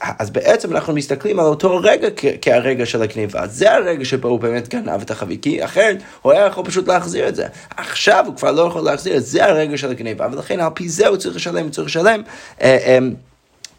אז 0.02 0.30
בעצם 0.30 0.76
אנחנו 0.76 0.94
מסתכלים 0.94 1.40
על 1.40 1.46
אותו 1.46 1.78
רגע 1.84 2.08
כהרגע 2.42 2.86
של 2.86 3.02
הגניבה, 3.02 3.48
זה 3.48 3.74
הרגע 3.74 4.06
שבו 4.06 4.28
הוא 4.28 4.40
באמת 4.40 4.68
גנב 4.68 5.02
את 5.02 5.12
החבית, 5.12 5.44
כי 5.44 5.66
אחרת 5.66 5.98
הוא 6.22 6.32
היה 6.32 6.46
יכול 6.46 6.66
פשוט 6.66 6.88
להחזיר 6.88 7.28
את 7.28 7.36
זה. 7.36 7.48
עכשיו 7.78 8.24
הוא 8.28 8.36
כבר 8.36 8.52
לא 8.52 8.62
יכול 8.62 8.82
להחזיר 8.82 9.18
את 9.18 9.26
זה 9.26 9.46
הרגע 9.46 9.78
של 9.78 9.92
הגניבה, 9.92 10.28
ולכן 10.32 10.60
על 10.60 10.70
פי 10.74 10.90
זה 10.90 11.08
הוא 11.08 11.18
צריך 11.18 11.36
לשלם, 11.36 11.64
הוא 11.64 11.72
צריך 11.72 11.88
לשלם. 11.88 12.22
אה, 12.62 12.78
אה, 12.86 13.00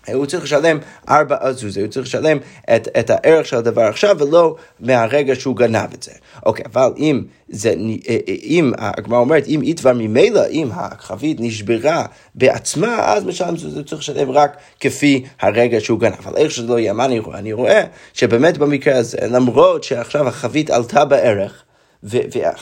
הוא 0.09 0.27
צריך 0.27 0.45
לשלם 0.45 0.79
ארבע 1.09 1.37
עזוזה, 1.41 1.81
הוא 1.81 1.89
צריך 1.89 2.07
לשלם 2.07 2.39
את, 2.77 2.89
את 3.01 3.11
הערך 3.11 3.47
של 3.47 3.57
הדבר 3.57 3.83
עכשיו 3.83 4.17
ולא 4.19 4.57
מהרגע 4.81 5.35
שהוא 5.35 5.57
גנב 5.57 5.89
את 5.95 6.03
זה. 6.03 6.13
אוקיי, 6.47 6.65
אבל 6.73 6.91
אם 6.99 7.23
זה, 7.49 7.69
אה, 7.69 8.17
אה, 8.29 8.35
אם, 8.43 8.73
הגמרא 8.79 9.19
אומרת, 9.19 9.47
אם 9.47 9.63
איתבר 9.63 9.93
ממילא, 9.93 10.43
אם 10.51 10.69
החבית 10.73 11.37
נשברה 11.41 12.07
בעצמה, 12.35 13.13
אז 13.13 13.25
משלם 13.25 13.57
זה 13.57 13.85
צריך 13.85 14.01
לשלם 14.01 14.31
רק 14.31 14.57
כפי 14.81 15.25
הרגע 15.41 15.81
שהוא 15.81 16.01
גנב. 16.01 16.15
אבל 16.25 16.37
איך 16.37 16.51
שזה 16.51 16.67
לא 16.67 16.79
יהיה, 16.79 16.93
מה 16.93 17.05
אני 17.05 17.19
רואה? 17.19 17.39
אני 17.39 17.53
רואה 17.53 17.83
שבאמת 18.13 18.59
במקרה 18.59 18.97
הזה, 18.97 19.19
למרות 19.31 19.85
שעכשיו 19.85 20.29
החבית 20.29 20.71
עלתה 20.71 21.05
בערך, 21.05 21.65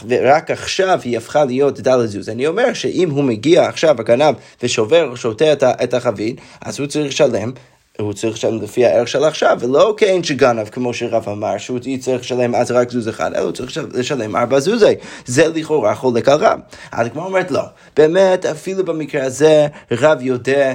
ורק 0.09 0.51
עכשיו 0.51 1.01
היא 1.05 1.17
הפכה 1.17 1.45
להיות 1.45 1.81
דל 1.81 2.07
זוז. 2.07 2.29
אני 2.29 2.47
אומר 2.47 2.73
שאם 2.75 3.11
הוא 3.11 3.25
מגיע 3.25 3.67
עכשיו, 3.67 4.01
הגנב, 4.01 4.35
ושובר, 4.63 5.15
שותה 5.15 5.53
את 5.83 5.95
החבית, 5.95 6.41
אז 6.61 6.81
הוא 6.81 6.87
צריך 6.87 7.07
לשלם 7.07 7.53
הוא 8.01 8.13
צריך 8.13 8.35
לשלם 8.35 8.63
לפי 8.63 8.87
הערך 8.87 9.09
של 9.09 9.25
עכשיו, 9.25 9.59
ולא 9.61 9.95
כאין 9.97 10.25
שגנב, 10.25 10.69
כמו 10.69 10.95
שרב 10.95 11.29
אמר, 11.29 11.59
שהוא 11.59 11.79
צריך 12.01 12.21
לשלם 12.21 12.55
אז 12.55 12.71
רק 12.71 12.91
זוז 12.91 13.09
אחד, 13.09 13.35
אלא 13.35 13.43
הוא 13.43 13.53
צריך 13.53 13.79
לשלם 13.95 14.37
ארבע 14.37 14.61
זוזי. 14.61 14.95
זה 15.27 15.49
לכאורה 15.49 15.95
חולק 15.95 16.29
על 16.29 16.39
רב. 16.39 16.61
אז 16.93 17.07
הגמרא 17.07 17.25
אומרת 17.25 17.51
לא, 17.51 17.63
באמת 17.97 18.47
אפילו 18.47 18.85
במקרה 18.85 19.25
הזה 19.25 19.67
רב 19.91 20.19
יודע 20.21 20.75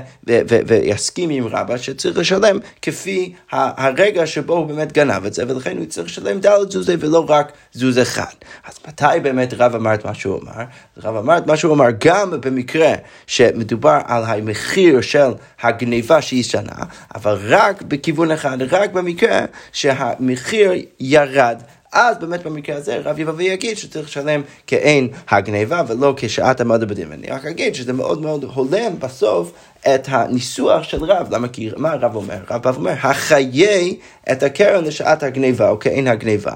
ויסכים 0.67 1.29
עם 1.29 1.48
רבא 1.48 1.77
שצריך 1.77 2.17
לשלם 2.17 2.60
כפי 2.82 3.34
הרגע 3.51 4.27
שבו 4.27 4.53
הוא 4.53 4.65
באמת 4.65 4.91
גנב 4.91 5.25
את 5.25 5.34
זה, 5.34 5.44
ולכן 5.48 5.77
הוא 5.77 5.86
צריך 5.86 6.08
לשלם 6.08 6.39
דלת 6.39 6.72
זוזי 6.72 6.96
ולא 7.00 7.25
רק 7.27 7.51
זוז 7.74 8.00
אחד. 8.00 8.34
אז 8.67 8.75
מתי 8.88 9.20
באמת 9.24 9.53
רב 9.58 9.75
אמר 9.75 9.94
את 9.94 10.05
מה 10.05 10.13
שהוא 10.13 10.39
אמר? 10.41 10.63
רב 11.03 11.15
אמר 11.15 11.38
את 11.38 11.48
מה 11.48 11.58
שהוא 11.58 11.74
אמר 11.74 11.88
גם 12.00 12.41
במקרה 12.41 12.94
שמדובר 13.27 14.00
על 14.05 14.24
המחיר 14.24 15.01
של 15.01 15.29
הגניבה 15.62 16.22
שהיא 16.22 16.44
שנה, 16.44 16.84
אבל 17.16 17.38
רק 17.48 17.82
בכיוון 17.82 18.32
אחד, 18.32 18.58
רק 18.62 18.92
במקרה 18.92 19.46
שהמחיר 19.72 20.72
ירד. 21.00 21.62
אז 21.92 22.18
באמת 22.18 22.44
במקרה 22.44 22.76
הזה 22.76 22.98
רב 23.04 23.20
יבוא 23.20 23.34
ויגיד 23.38 23.78
שצריך 23.78 24.08
לשלם 24.08 24.42
כעין 24.68 25.10
הגניבה 25.30 25.82
ולא 25.88 26.14
כשעת 26.18 26.62
המדע 26.62 26.86
בדין. 26.86 27.08
ואני 27.10 27.28
רק 27.28 27.46
אגיד 27.46 27.76
שזה 27.76 27.94
מאוד 27.94 28.22
מאוד 28.22 28.44
הולם 28.44 29.00
בסוף 29.00 29.52
את 29.96 30.08
הניסוח 30.10 30.84
של 30.84 31.04
רב. 31.04 31.27
למה? 31.32 31.48
כי 31.48 31.70
מה 31.77 31.96
רב 31.96 32.15
אומר? 32.15 32.38
רב 32.51 32.68
אומר, 32.77 32.94
החיי 33.01 33.98
את 34.32 34.44
הקרן 34.44 34.84
לשעת 34.84 35.24
הגניבה 35.24 35.70
או 35.70 35.80
כעין 35.80 36.08
הגניבה. 36.08 36.51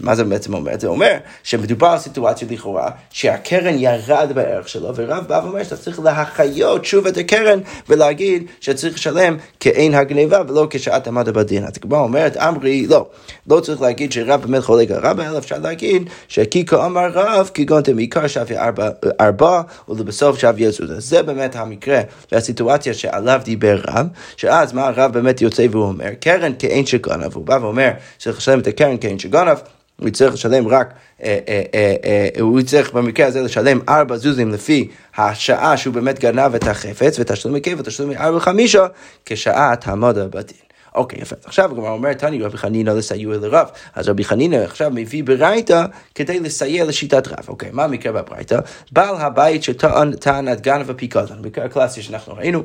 מה 0.00 0.14
זה 0.14 0.24
בעצם 0.24 0.54
אומר? 0.54 0.72
זה 0.78 0.86
אומר 0.86 1.16
שמדובר 1.42 1.86
על 1.86 1.98
סיטואציה 1.98 2.48
לכאורה 2.50 2.90
שהקרן 3.10 3.74
ירד 3.78 4.32
בערך 4.34 4.68
שלו, 4.68 4.96
ורב 4.96 5.24
בא 5.28 5.40
ואומר 5.44 5.64
שאתה 5.64 5.76
צריך 5.76 6.00
להחיות 6.00 6.84
שוב 6.84 7.06
את 7.06 7.16
הקרן 7.16 7.60
ולהגיד 7.88 8.46
שצריך 8.60 8.94
לשלם 8.94 9.36
כעין 9.60 9.94
הגניבה 9.94 10.40
ולא 10.48 10.66
כשעת 10.70 11.06
המדע 11.06 11.32
בדין. 11.32 11.64
אז 11.64 11.72
הגמרא 11.76 12.00
אומרת, 12.00 12.36
אמרי, 12.36 12.86
לא, 12.86 13.06
לא 13.50 13.60
צריך 13.60 13.80
להגיד 13.80 14.12
שרב 14.12 14.40
באמת 14.40 14.64
חולק 14.64 14.90
על 14.90 15.00
רב, 15.06 15.20
אלא 15.20 15.38
אפשר 15.38 15.58
להגיד 15.58 16.10
שכי 16.28 16.64
כה 16.64 16.86
אמר 16.86 17.10
רב, 17.12 17.50
כגון 17.54 17.82
תמעיקר 17.82 18.26
שווה 18.26 18.64
ארבע, 18.66 18.88
ארבע 19.20 19.60
ולבסוף 19.88 20.38
שווה 20.38 20.62
יצודה. 20.62 21.00
זה 21.00 21.22
באמת 21.22 21.56
המקרה 21.56 22.00
והסיטואציה 22.32 22.73
שעליו 22.82 23.40
דיבר 23.44 23.80
רב, 23.88 24.06
שאז 24.36 24.72
מה 24.72 24.86
הרב 24.86 25.12
באמת 25.12 25.40
יוצא 25.42 25.66
והוא 25.70 25.84
אומר, 25.84 26.08
קרן 26.20 26.52
כעין 26.58 26.86
שגנב, 26.86 27.34
הוא 27.34 27.46
בא 27.46 27.58
ואומר 27.62 27.90
שצריך 28.18 28.36
לשלם 28.38 28.60
את 28.60 28.66
הקרן 28.66 28.96
כעין 29.00 29.18
שגנב. 29.18 29.58
הוא 30.00 30.08
יצטרך 30.08 30.34
לשלם 30.34 30.68
רק, 30.68 30.94
אה, 31.22 31.38
אה, 31.48 31.62
אה, 32.04 32.28
הוא 32.40 32.60
יצטרך 32.60 32.92
במקרה 32.92 33.26
הזה 33.26 33.42
לשלם 33.42 33.80
ארבע 33.88 34.16
זוזים 34.16 34.50
לפי 34.50 34.88
השעה 35.16 35.76
שהוא 35.76 35.94
באמת 35.94 36.18
גנב 36.18 36.54
את 36.54 36.66
החפץ, 36.66 37.16
ותשלומי 37.18 37.62
כיף 37.62 37.78
ותשלומי 37.80 38.16
ארבע 38.16 38.40
חמישה 38.40 38.86
כשעת 39.26 39.88
המודה 39.88 40.28
בדין. 40.28 40.56
אוקיי, 40.94 41.18
יפה. 41.22 41.36
עכשיו 41.44 41.72
הגמרא 41.72 41.90
אומרת, 41.90 42.18
תני 42.18 42.42
רבי 42.42 42.56
חנינא 42.56 42.90
לסיוע 42.90 43.36
לרב. 43.36 43.66
אז 43.94 44.08
רבי 44.08 44.24
חנינא 44.24 44.56
עכשיו 44.56 44.90
מביא 44.94 45.24
ברייתא 45.24 45.84
כדי 46.14 46.40
לסייע 46.40 46.84
לשיטת 46.84 47.28
רב. 47.28 47.48
אוקיי, 47.48 47.70
מה 47.72 47.84
המקרה 47.84 48.12
בברייתא? 48.12 48.58
בעל 48.92 49.16
הבית 49.16 49.62
שטען 49.62 50.48
עד 50.48 50.60
גנב 50.60 50.90
הפיקדון. 50.90 51.38
מקרה 51.42 51.64
הקלאסי 51.64 52.02
שאנחנו 52.02 52.34
ראינו. 52.34 52.62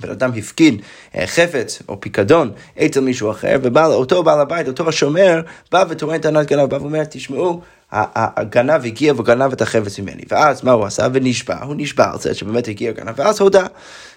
בן 0.00 0.10
אדם 0.10 0.30
הפקיד 0.36 0.82
אה, 1.16 1.26
חפץ 1.26 1.82
או 1.88 2.00
פיקדון 2.00 2.52
אצל 2.86 3.00
מישהו 3.00 3.30
אחר, 3.30 3.56
ואותו 3.62 4.22
בעל 4.22 4.40
הבית, 4.40 4.68
אותו 4.68 4.88
השומר, 4.88 5.40
בא 5.72 5.84
וטוען 5.88 6.20
טענת 6.20 6.46
גנב, 6.46 6.64
בא 6.64 6.76
ואומר, 6.76 7.04
תשמעו, 7.04 7.60
הגנב 7.92 8.84
הגיע 8.84 9.14
וגנב 9.16 9.52
את 9.52 9.62
החפץ 9.62 9.98
ממני. 9.98 10.22
ואז 10.28 10.64
מה 10.64 10.72
הוא 10.72 10.84
עשה? 10.84 11.06
ונשבע, 11.12 11.56
הוא 11.62 11.74
נשבע 11.78 12.10
על 12.12 12.18
זה 12.18 12.34
שבאמת 12.34 12.68
הגיע 12.68 12.90
הגנב, 12.90 13.12
ואז 13.16 13.40
הודה. 13.40 13.66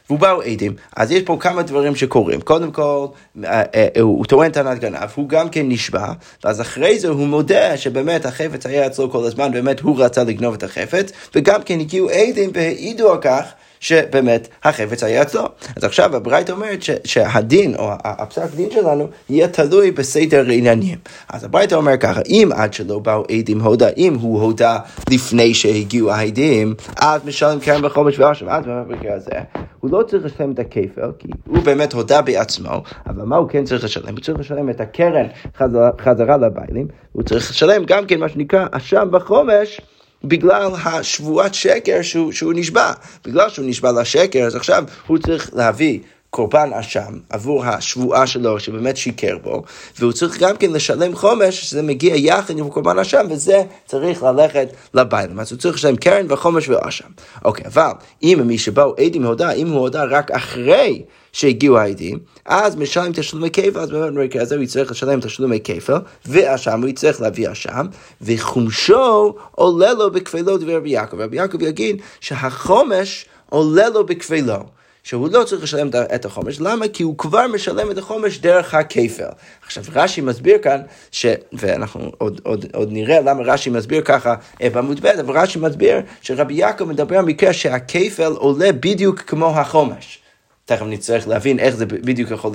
והוא 0.09 0.19
באו 0.19 0.41
עדים. 0.41 0.75
אז 0.95 1.11
יש 1.11 1.21
פה 1.23 1.37
כמה 1.39 1.61
דברים 1.61 1.95
שקורים. 1.95 2.41
קודם 2.41 2.71
כל, 2.71 3.05
אה, 3.45 3.63
אה, 3.75 3.87
הוא 4.01 4.25
טוען 4.25 4.51
טענת 4.51 4.79
גנב, 4.79 5.09
הוא 5.15 5.29
גם 5.29 5.49
כן 5.49 5.69
נשבע, 5.69 6.13
ואז 6.43 6.61
אחרי 6.61 6.99
זה 6.99 7.07
הוא 7.07 7.27
מודה 7.27 7.77
שבאמת 7.77 8.25
החפץ 8.25 8.65
היה 8.65 8.87
אצלו 8.87 9.11
כל 9.11 9.25
הזמן, 9.25 9.51
באמת 9.51 9.79
הוא 9.79 10.03
רצה 10.03 10.23
לגנוב 10.23 10.53
את 10.53 10.63
החפץ, 10.63 11.11
וגם 11.35 11.63
כן 11.63 11.79
הגיעו 11.79 12.09
עדים 12.09 12.51
והעידו 12.53 13.11
על 13.11 13.17
כך. 13.21 13.43
שבאמת 13.83 14.47
החפץ 14.63 15.03
היה 15.03 15.21
אצלו. 15.21 15.41
אז 15.75 15.83
עכשיו 15.83 16.15
הברייתא 16.15 16.51
אומרת 16.51 16.83
ש, 16.83 16.89
שהדין, 17.03 17.75
או 17.75 17.91
הפסק 18.03 18.55
דין 18.55 18.71
שלנו, 18.71 19.07
יהיה 19.29 19.47
תלוי 19.47 19.91
בסדר 19.91 20.43
עניינים. 20.49 20.97
אז 21.29 21.43
הברייתא 21.43 21.75
אומר 21.75 21.97
ככה, 21.97 22.21
אם 22.27 22.49
עד 22.55 22.73
שלא 22.73 22.99
באו 22.99 23.23
עדים 23.31 23.61
הודה, 23.61 23.89
אם 23.97 24.15
הוא 24.21 24.41
הודה 24.41 24.79
לפני 25.09 25.53
שהגיעו 25.53 26.11
העדים, 26.11 26.75
אז 26.97 27.25
משלם 27.25 27.59
קרן 27.59 27.81
בחומש 27.81 28.19
ועכשיו, 28.19 28.49
אז 28.49 28.63
במקרה 28.65 29.15
הזה, 29.15 29.31
הוא 29.79 29.91
לא 29.91 30.03
צריך 30.03 30.25
לשלם 30.25 30.51
את 30.51 30.59
הכפל, 30.59 31.11
כי 31.19 31.27
הוא 31.47 31.63
באמת 31.63 31.93
הודה 31.93 32.21
בעצמו, 32.21 32.83
אבל 33.07 33.23
מה 33.23 33.35
הוא 33.35 33.49
כן 33.49 33.63
צריך 33.63 33.83
לשלם? 33.83 34.13
הוא 34.13 34.19
צריך 34.19 34.39
לשלם 34.39 34.69
את 34.69 34.81
הקרן 34.81 35.25
חזרה, 35.57 35.89
חזרה 36.01 36.37
לביילים, 36.37 36.87
הוא 37.11 37.23
צריך 37.23 37.49
לשלם 37.49 37.85
גם 37.85 38.05
כן 38.05 38.19
מה 38.19 38.29
שנקרא 38.29 38.65
אשם 38.71 39.07
בחומש. 39.11 39.81
בגלל 40.23 40.71
השבועת 40.85 41.53
שקר 41.53 42.01
שהוא, 42.01 42.31
שהוא 42.31 42.53
נשבע. 42.55 42.91
בגלל 43.25 43.49
שהוא 43.49 43.65
נשבע 43.69 43.91
לשקר, 44.01 44.43
אז 44.43 44.55
עכשיו 44.55 44.83
הוא 45.07 45.17
צריך 45.17 45.49
להביא 45.53 45.99
קורבן 46.33 46.69
אשם 46.73 47.17
עבור 47.29 47.65
השבועה 47.65 48.27
שלו 48.27 48.59
שבאמת 48.59 48.97
שיקר 48.97 49.37
בו, 49.43 49.63
והוא 49.99 50.11
צריך 50.11 50.39
גם 50.39 50.57
כן 50.57 50.71
לשלם 50.71 51.15
חומש 51.15 51.61
שזה 51.61 51.81
מגיע 51.81 52.15
יחד 52.15 52.57
עם 52.57 52.69
קורבן 52.69 52.99
אשם, 52.99 53.25
וזה 53.29 53.63
צריך 53.85 54.23
ללכת 54.23 54.67
לביילים. 54.93 55.39
אז 55.39 55.51
הוא 55.51 55.59
צריך 55.59 55.75
לשלם 55.75 55.95
קרן 55.95 56.25
וחומש 56.29 56.69
ואשם. 56.69 57.07
אוקיי, 57.45 57.65
אבל 57.65 57.91
אם 58.23 58.41
מי 58.45 58.57
שבאו 58.57 58.95
עדים 58.99 59.25
הודה, 59.25 59.51
אם 59.51 59.67
הוא 59.67 59.79
הודה 59.79 60.03
רק 60.03 60.31
אחרי 60.31 61.01
שהגיעו 61.31 61.77
העדים, 61.77 62.19
אז 62.45 62.75
משלם 62.75 63.11
תשלומי 63.13 63.49
כפל, 63.49 63.79
אז 63.79 63.89
באמת 63.89 64.13
במקרה 64.13 64.41
הזה 64.41 64.55
הוא 64.55 64.63
יצטרך 64.63 64.91
לשלם 64.91 65.19
תשלומי 65.19 65.59
כפל, 65.63 65.97
ואשם 66.25 66.81
הוא 66.81 66.89
יצטרך 66.89 67.21
להביא 67.21 67.51
אשם, 67.51 67.85
וחומשו 68.21 69.35
עולה 69.51 69.93
לו 69.93 70.11
בכפלו 70.11 70.57
דבר 70.57 70.75
רבי 70.75 70.89
יעקב. 70.89 71.19
רבי 71.19 71.37
יעקב 71.37 71.61
יגיד 71.61 72.01
שהחומש 72.19 73.25
עולה 73.49 73.89
לו 73.89 74.05
בכפלו. 74.05 74.63
שהוא 75.03 75.29
לא 75.31 75.43
צריך 75.43 75.63
לשלם 75.63 75.89
את 76.15 76.25
החומש, 76.25 76.59
למה? 76.59 76.87
כי 76.87 77.03
הוא 77.03 77.17
כבר 77.17 77.47
משלם 77.47 77.91
את 77.91 77.97
החומש 77.97 78.39
דרך 78.39 78.73
הכפל. 78.73 79.23
עכשיו 79.65 79.83
רש"י 79.93 80.21
מסביר 80.21 80.57
כאן, 80.57 80.81
ש... 81.11 81.25
ואנחנו 81.53 82.11
עוד, 82.17 82.41
עוד, 82.43 82.65
עוד 82.73 82.91
נראה 82.91 83.21
למה 83.21 83.43
רש"י 83.43 83.69
מסביר 83.69 84.01
ככה 84.01 84.35
אה, 84.61 84.69
בעמוד 84.69 84.99
ב', 85.01 85.05
אבל 85.05 85.39
רש"י 85.39 85.59
מסביר 85.59 85.97
שרבי 86.21 86.53
יעקב 86.53 86.85
מדבר 86.85 87.17
על 87.17 87.25
מקרה 87.25 87.53
שהכפל 87.53 88.31
עולה 88.31 88.71
בדיוק 88.71 89.19
כמו 89.19 89.59
החומש. 89.59 90.19
תכף 90.65 90.85
נצטרך 90.85 91.27
להבין 91.27 91.59
איך 91.59 91.75
זה 91.75 91.85
בדיוק 91.85 92.31
יכול 92.31 92.51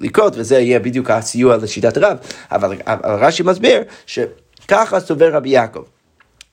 לקרות, 0.00 0.32
וזה 0.36 0.58
יהיה 0.58 0.78
בדיוק 0.78 1.10
הסיוע 1.10 1.56
לשיטת 1.56 1.98
רב, 1.98 2.16
אבל, 2.52 2.76
אבל 2.86 3.24
רש"י 3.24 3.42
מסביר 3.42 3.82
שככה 4.06 5.00
סובר 5.00 5.34
רבי 5.34 5.48
יעקב. 5.48 5.82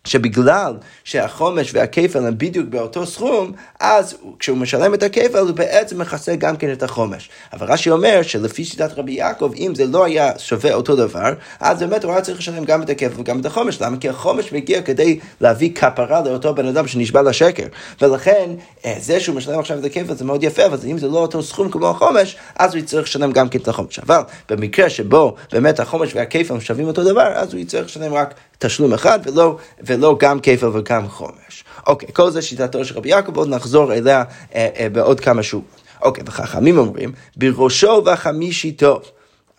שבגלל 0.03 0.73
שהחומש 1.03 1.73
והכפל 1.73 2.25
הם 2.25 2.37
בדיוק 2.37 2.67
באותו 2.67 3.05
סכום, 3.05 3.51
אז 3.79 4.17
כשהוא 4.39 4.57
משלם 4.57 4.93
את 4.93 5.03
הכפל 5.03 5.37
הוא 5.37 5.51
בעצם 5.51 6.01
מכסה 6.01 6.35
גם 6.35 6.57
כן 6.57 6.71
את 6.71 6.83
החומש. 6.83 7.29
אבל 7.53 7.67
רש"י 7.67 7.89
אומר 7.89 8.21
שלפי 8.21 8.65
שיטת 8.65 8.97
רבי 8.97 9.11
יעקב, 9.11 9.51
אם 9.57 9.75
זה 9.75 9.85
לא 9.85 10.05
היה 10.05 10.31
שווה 10.37 10.73
אותו 10.73 10.95
דבר, 10.95 11.33
אז 11.59 11.79
באמת 11.79 12.03
הוא 12.03 12.11
היה 12.11 12.21
צריך 12.21 12.37
לשלם 12.37 12.65
גם 12.65 12.81
את 12.81 12.89
הכפל 12.89 13.19
וגם 13.19 13.39
את 13.39 13.45
החומש. 13.45 13.81
למה? 13.81 13.97
כי 13.97 14.09
החומש 14.09 14.53
מגיע 14.53 14.81
כדי 14.81 15.19
להביא 15.41 15.73
כפרה 15.75 16.21
לאותו 16.21 16.55
בן 16.55 16.67
אדם 16.67 16.87
שנשבע 16.87 17.21
לשקר. 17.21 17.67
ולכן, 18.01 18.49
אה, 18.85 18.95
זה 18.99 19.19
שהוא 19.19 19.35
משלם 19.35 19.59
עכשיו 19.59 19.79
את 19.79 19.85
הכפל 19.85 20.13
זה 20.13 20.25
מאוד 20.25 20.43
יפה, 20.43 20.65
אבל 20.65 20.77
אם 20.85 20.97
זה 20.97 21.07
לא 21.07 21.17
אותו 21.17 21.43
סכום 21.43 21.71
כמו 21.71 21.89
החומש, 21.89 22.35
אז 22.55 22.73
הוא 22.73 22.79
יצטרך 22.79 23.03
לשלם 23.03 23.31
גם 23.31 23.49
כן 23.49 23.59
את 23.59 23.67
החומש. 23.67 23.99
אבל 23.99 24.21
במקרה 24.49 24.89
שבו 24.89 25.35
באמת 25.51 25.79
החומש 25.79 26.15
והכפל 26.15 26.59
שווים 26.59 26.87
אותו 26.87 27.03
דבר, 27.03 27.27
אז 27.35 27.53
הוא 27.53 27.61
יצטרך 27.61 27.85
לשלם 27.85 28.13
רק 28.13 28.33
תשלום 28.61 28.93
אחד 28.93 29.19
ולא, 29.23 29.57
ולא 29.85 30.15
גם 30.19 30.39
כפל 30.39 30.67
וגם 30.67 31.07
חומש. 31.07 31.63
אוקיי, 31.87 32.09
כל 32.13 32.31
זה 32.31 32.41
שיטתו 32.41 32.85
של 32.85 32.97
רבי 32.97 33.09
יעקב, 33.09 33.37
עוד 33.37 33.49
נחזור 33.49 33.93
אליה 33.93 34.23
אה, 34.55 34.69
אה, 34.79 34.89
בעוד 34.89 35.19
כמה 35.19 35.43
שורות. 35.43 35.81
אוקיי, 36.01 36.23
וחכמים 36.27 36.77
אומרים, 36.77 37.11
בראשו 37.37 38.03
וחמישיתו. 38.05 39.01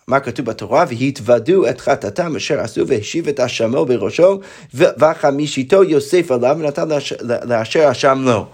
מה 0.07 0.19
כתוב 0.19 0.45
בתורה? 0.45 0.85
והתוודו 0.89 1.69
את 1.69 1.81
חטאתם 1.81 2.35
אשר 2.35 2.59
עשו 2.59 2.87
והשיב 2.87 3.27
את 3.27 3.39
אשמו 3.39 3.85
בראשו 3.85 4.39
וחמישיתו 4.73 5.83
יוסף 5.83 6.31
עליו 6.31 6.55
ונתן 6.59 6.87
לאשר 7.21 7.91
אשם 7.91 8.21
לו. 8.25 8.45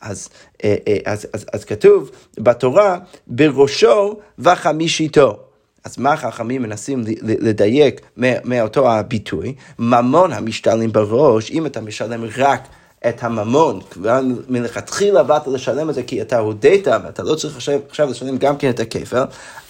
אז, 0.00 0.28
אה, 0.64 0.76
אה, 0.88 0.96
אז, 1.04 1.26
אז, 1.32 1.46
אז 1.52 1.64
כתוב 1.64 2.10
בתורה 2.38 2.98
בראשו 3.26 4.16
וחמישיתו. 4.38 5.47
אז 5.84 5.98
מה 5.98 6.12
החכמים 6.12 6.62
מנסים 6.62 7.04
לדייק 7.22 8.00
מאותו 8.44 8.92
הביטוי? 8.92 9.54
ממון 9.78 10.32
המשתלים 10.32 10.92
בראש, 10.92 11.50
אם 11.50 11.66
אתה 11.66 11.80
משלם 11.80 12.24
רק 12.36 12.68
את 13.08 13.22
הממון, 13.22 13.80
כבר 13.90 14.20
מלכתחילה 14.48 15.22
באת 15.22 15.46
לשלם 15.46 15.90
את 15.90 15.94
זה 15.94 16.02
כי 16.02 16.22
אתה 16.22 16.38
הודית 16.38 16.88
ואתה 16.88 17.22
לא 17.22 17.34
צריך 17.34 17.56
עכשיו 17.88 18.10
לשלם 18.10 18.38
גם 18.38 18.56
כן 18.56 18.70
את 18.70 18.80
הכפל, 18.80 19.22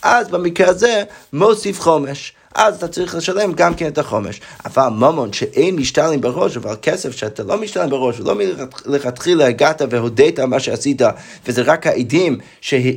אז 0.02 0.28
במקרה 0.28 0.68
הזה 0.68 1.02
מוסיף 1.32 1.80
חומש. 1.80 2.32
אז 2.58 2.76
אתה 2.76 2.88
צריך 2.88 3.14
לשלם 3.14 3.52
גם 3.52 3.74
כן 3.74 3.86
את 3.86 3.98
החומש. 3.98 4.40
אבל 4.64 4.88
ממון 4.88 5.32
שאין 5.32 5.76
משתלם 5.76 6.20
בראש, 6.20 6.56
אבל 6.56 6.74
כסף 6.82 7.16
שאתה 7.16 7.42
לא 7.42 7.60
משתלם 7.60 7.90
בראש, 7.90 8.20
ולא 8.20 8.34
מלכתחילה 8.86 9.46
הגעת 9.46 9.82
והודית 9.90 10.40
מה 10.40 10.60
שעשית, 10.60 11.02
וזה 11.46 11.62
רק 11.62 11.86
העדים 11.86 12.38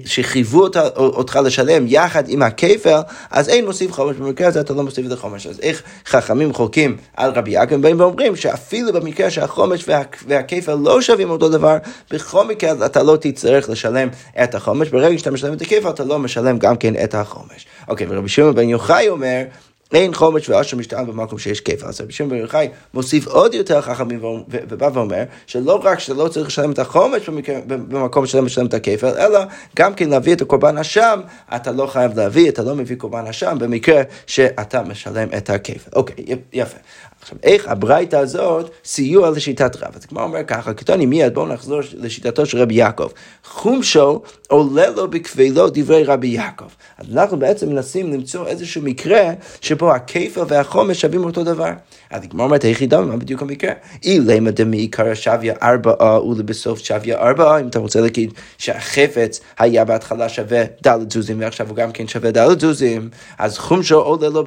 שחייבו 0.05 0.67
אותך 0.97 1.39
לשלם 1.45 1.85
יחד 1.87 2.23
עם 2.27 2.41
הכפל, 2.41 2.99
אז 3.31 3.49
אין 3.49 3.65
מוסיף 3.65 3.91
חומש, 3.91 4.17
במקרה 4.17 4.47
הזה 4.47 4.61
אתה 4.61 4.73
לא 4.73 4.83
מוסיף 4.83 5.05
את 5.05 5.11
החומש. 5.11 5.47
אז 5.47 5.59
איך 5.59 5.83
חכמים 6.05 6.53
חולקים 6.53 6.97
על 7.17 7.31
רבי 7.31 7.51
יעקב, 7.51 7.75
באים 7.75 7.99
ואומרים 7.99 8.35
שאפילו 8.35 8.93
במקרה 8.93 9.31
שהחומש 9.31 9.87
וה, 9.87 10.01
והכפל 10.27 10.75
לא 10.75 11.01
שווים 11.01 11.29
אותו 11.29 11.49
דבר, 11.49 11.77
בכל 12.11 12.47
מקרה 12.47 12.85
אתה 12.85 13.03
לא 13.03 13.17
תצטרך 13.21 13.69
לשלם 13.69 14.07
את 14.43 14.55
החומש, 14.55 14.89
ברגע 14.89 15.17
שאתה 15.17 15.31
משלם 15.31 15.53
את 15.53 15.61
הכפל 15.61 15.89
אתה 15.89 16.03
לא 16.03 16.19
משלם 16.19 16.57
גם 16.57 16.77
כן 16.77 16.93
את 17.03 17.15
החומש. 17.15 17.65
אוקיי, 17.87 18.07
ורבי 18.09 18.29
שמעון 18.29 18.55
בן 18.55 18.69
יוחאי 18.69 19.09
אומר, 19.09 19.43
אין 19.93 20.13
חומש 20.13 20.49
ואשר 20.49 20.77
משתעל 20.77 21.05
במקום 21.05 21.39
שיש 21.39 21.61
כיפה. 21.61 21.87
אז 21.87 22.01
רבי 22.01 22.13
שמעון 22.13 22.29
בר 22.29 22.35
יוחאי 22.35 22.69
מוסיף 22.93 23.27
עוד 23.27 23.53
יותר 23.53 23.81
חכמים 23.81 24.19
ובא 24.47 24.89
ואומר 24.93 25.23
שלא 25.47 25.79
רק 25.83 25.99
שאתה 25.99 26.13
לא 26.13 26.27
צריך 26.27 26.47
לשלם 26.47 26.71
את 26.71 26.79
החומש 26.79 27.29
במקום 27.67 28.25
שאתה 28.25 28.41
משלם 28.41 28.65
את 28.65 28.73
הכיפה, 28.73 29.09
אלא 29.09 29.39
גם 29.75 29.93
כן 29.93 30.09
להביא 30.09 30.33
את 30.33 30.41
הקורבן 30.41 30.77
אשם, 30.77 31.19
אתה 31.55 31.71
לא 31.71 31.87
חייב 31.87 32.19
להביא, 32.19 32.49
אתה 32.49 32.63
לא 32.63 32.75
מביא 32.75 32.95
קורבן 32.95 33.27
אשם 33.27 33.57
במקרה 33.59 34.01
שאתה 34.27 34.83
משלם 34.83 35.27
את 35.37 35.49
הכיפה. 35.49 35.89
אוקיי, 35.95 36.25
יפה. 36.53 36.77
עכשיו, 37.21 37.37
איך 37.43 37.67
הברייתא 37.67 38.15
הזאת 38.15 38.71
סיוע 38.85 39.29
לשיטת 39.29 39.75
רב? 39.75 39.91
אז 39.95 40.05
כמו 40.05 40.21
אומר 40.21 40.43
ככה, 40.43 40.73
קטוני 40.73 41.05
מיד, 41.05 41.33
בואו 41.33 41.47
נחזור 41.47 41.79
לשיטתו 41.93 42.45
של 42.45 42.57
רבי 42.57 42.73
יעקב. 42.73 43.07
חומשו 43.45 44.21
עולה 44.47 44.89
לו 44.89 45.07
בכבילו 45.07 45.67
דברי 45.73 46.03
רבי 46.03 46.27
יעקב. 46.27 46.65
אז 46.97 47.05
אנחנו 47.13 47.39
בעצם 47.39 47.69
מנסים 47.69 48.13
למצוא 48.13 48.47
איזשהו 48.47 48.81
מקרה 48.81 49.31
שבו 49.61 49.93
הכיפה 49.93 50.43
והחומש 50.47 51.01
שווים 51.01 51.23
אותו 51.23 51.43
דבר. 51.43 51.71
אז 52.11 52.23
הגמרא 52.23 52.45
אומרת 52.45 52.63
היחידה, 52.63 53.01
מה 53.01 53.17
בדיוק 53.17 53.41
המקרה? 53.41 53.71
אילמה 54.03 54.51
דמעיקרא 54.51 55.15
שוויה 55.15 55.55
ארבעה 55.63 56.25
ולבסוף 56.25 56.79
שוויה 56.79 57.19
ארבעה, 57.19 57.59
אם 57.59 57.67
אתה 57.67 57.79
רוצה 57.79 58.01
להגיד 58.01 58.33
שהחפץ 58.57 59.41
היה 59.59 59.85
בהתחלה 59.85 60.29
שווה 60.29 60.63
דלת 60.83 61.11
זוזים 61.11 61.39
ועכשיו 61.39 61.67
הוא 61.67 61.75
גם 61.75 61.91
כן 61.91 62.07
שווה 62.07 62.31
דלת 62.31 62.59
זוזים, 62.59 63.09
אז 63.37 63.57
חומשו 63.57 63.99
עולה 63.99 64.29
לו 64.29 64.43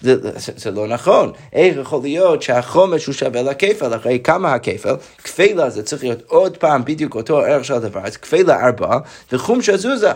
זה, 0.00 0.16
זה 0.56 0.70
לא 0.70 0.88
נכון. 0.88 1.32
איך 1.52 1.76
יכול 1.76 2.02
להיות 2.02 2.42
שהחומש 2.42 3.06
הוא 3.06 3.14
שווה 3.14 3.42
לכפל, 3.42 3.96
אחרי 3.96 4.20
כמה 4.24 4.54
הכפל? 4.54 4.94
כפלה 5.24 5.70
זה 5.70 5.82
צריך 5.82 6.04
להיות 6.04 6.22
עוד 6.26 6.56
פעם 6.56 6.84
בדיוק 6.84 7.14
אותו 7.14 7.38
ערך 7.38 7.64
של 7.64 7.74
הדבר, 7.74 8.00
אז 8.04 8.16
כפלה 8.16 8.66
ארבעה 8.66 8.98
וחומשו 9.32 9.76
זוזה. 9.76 10.12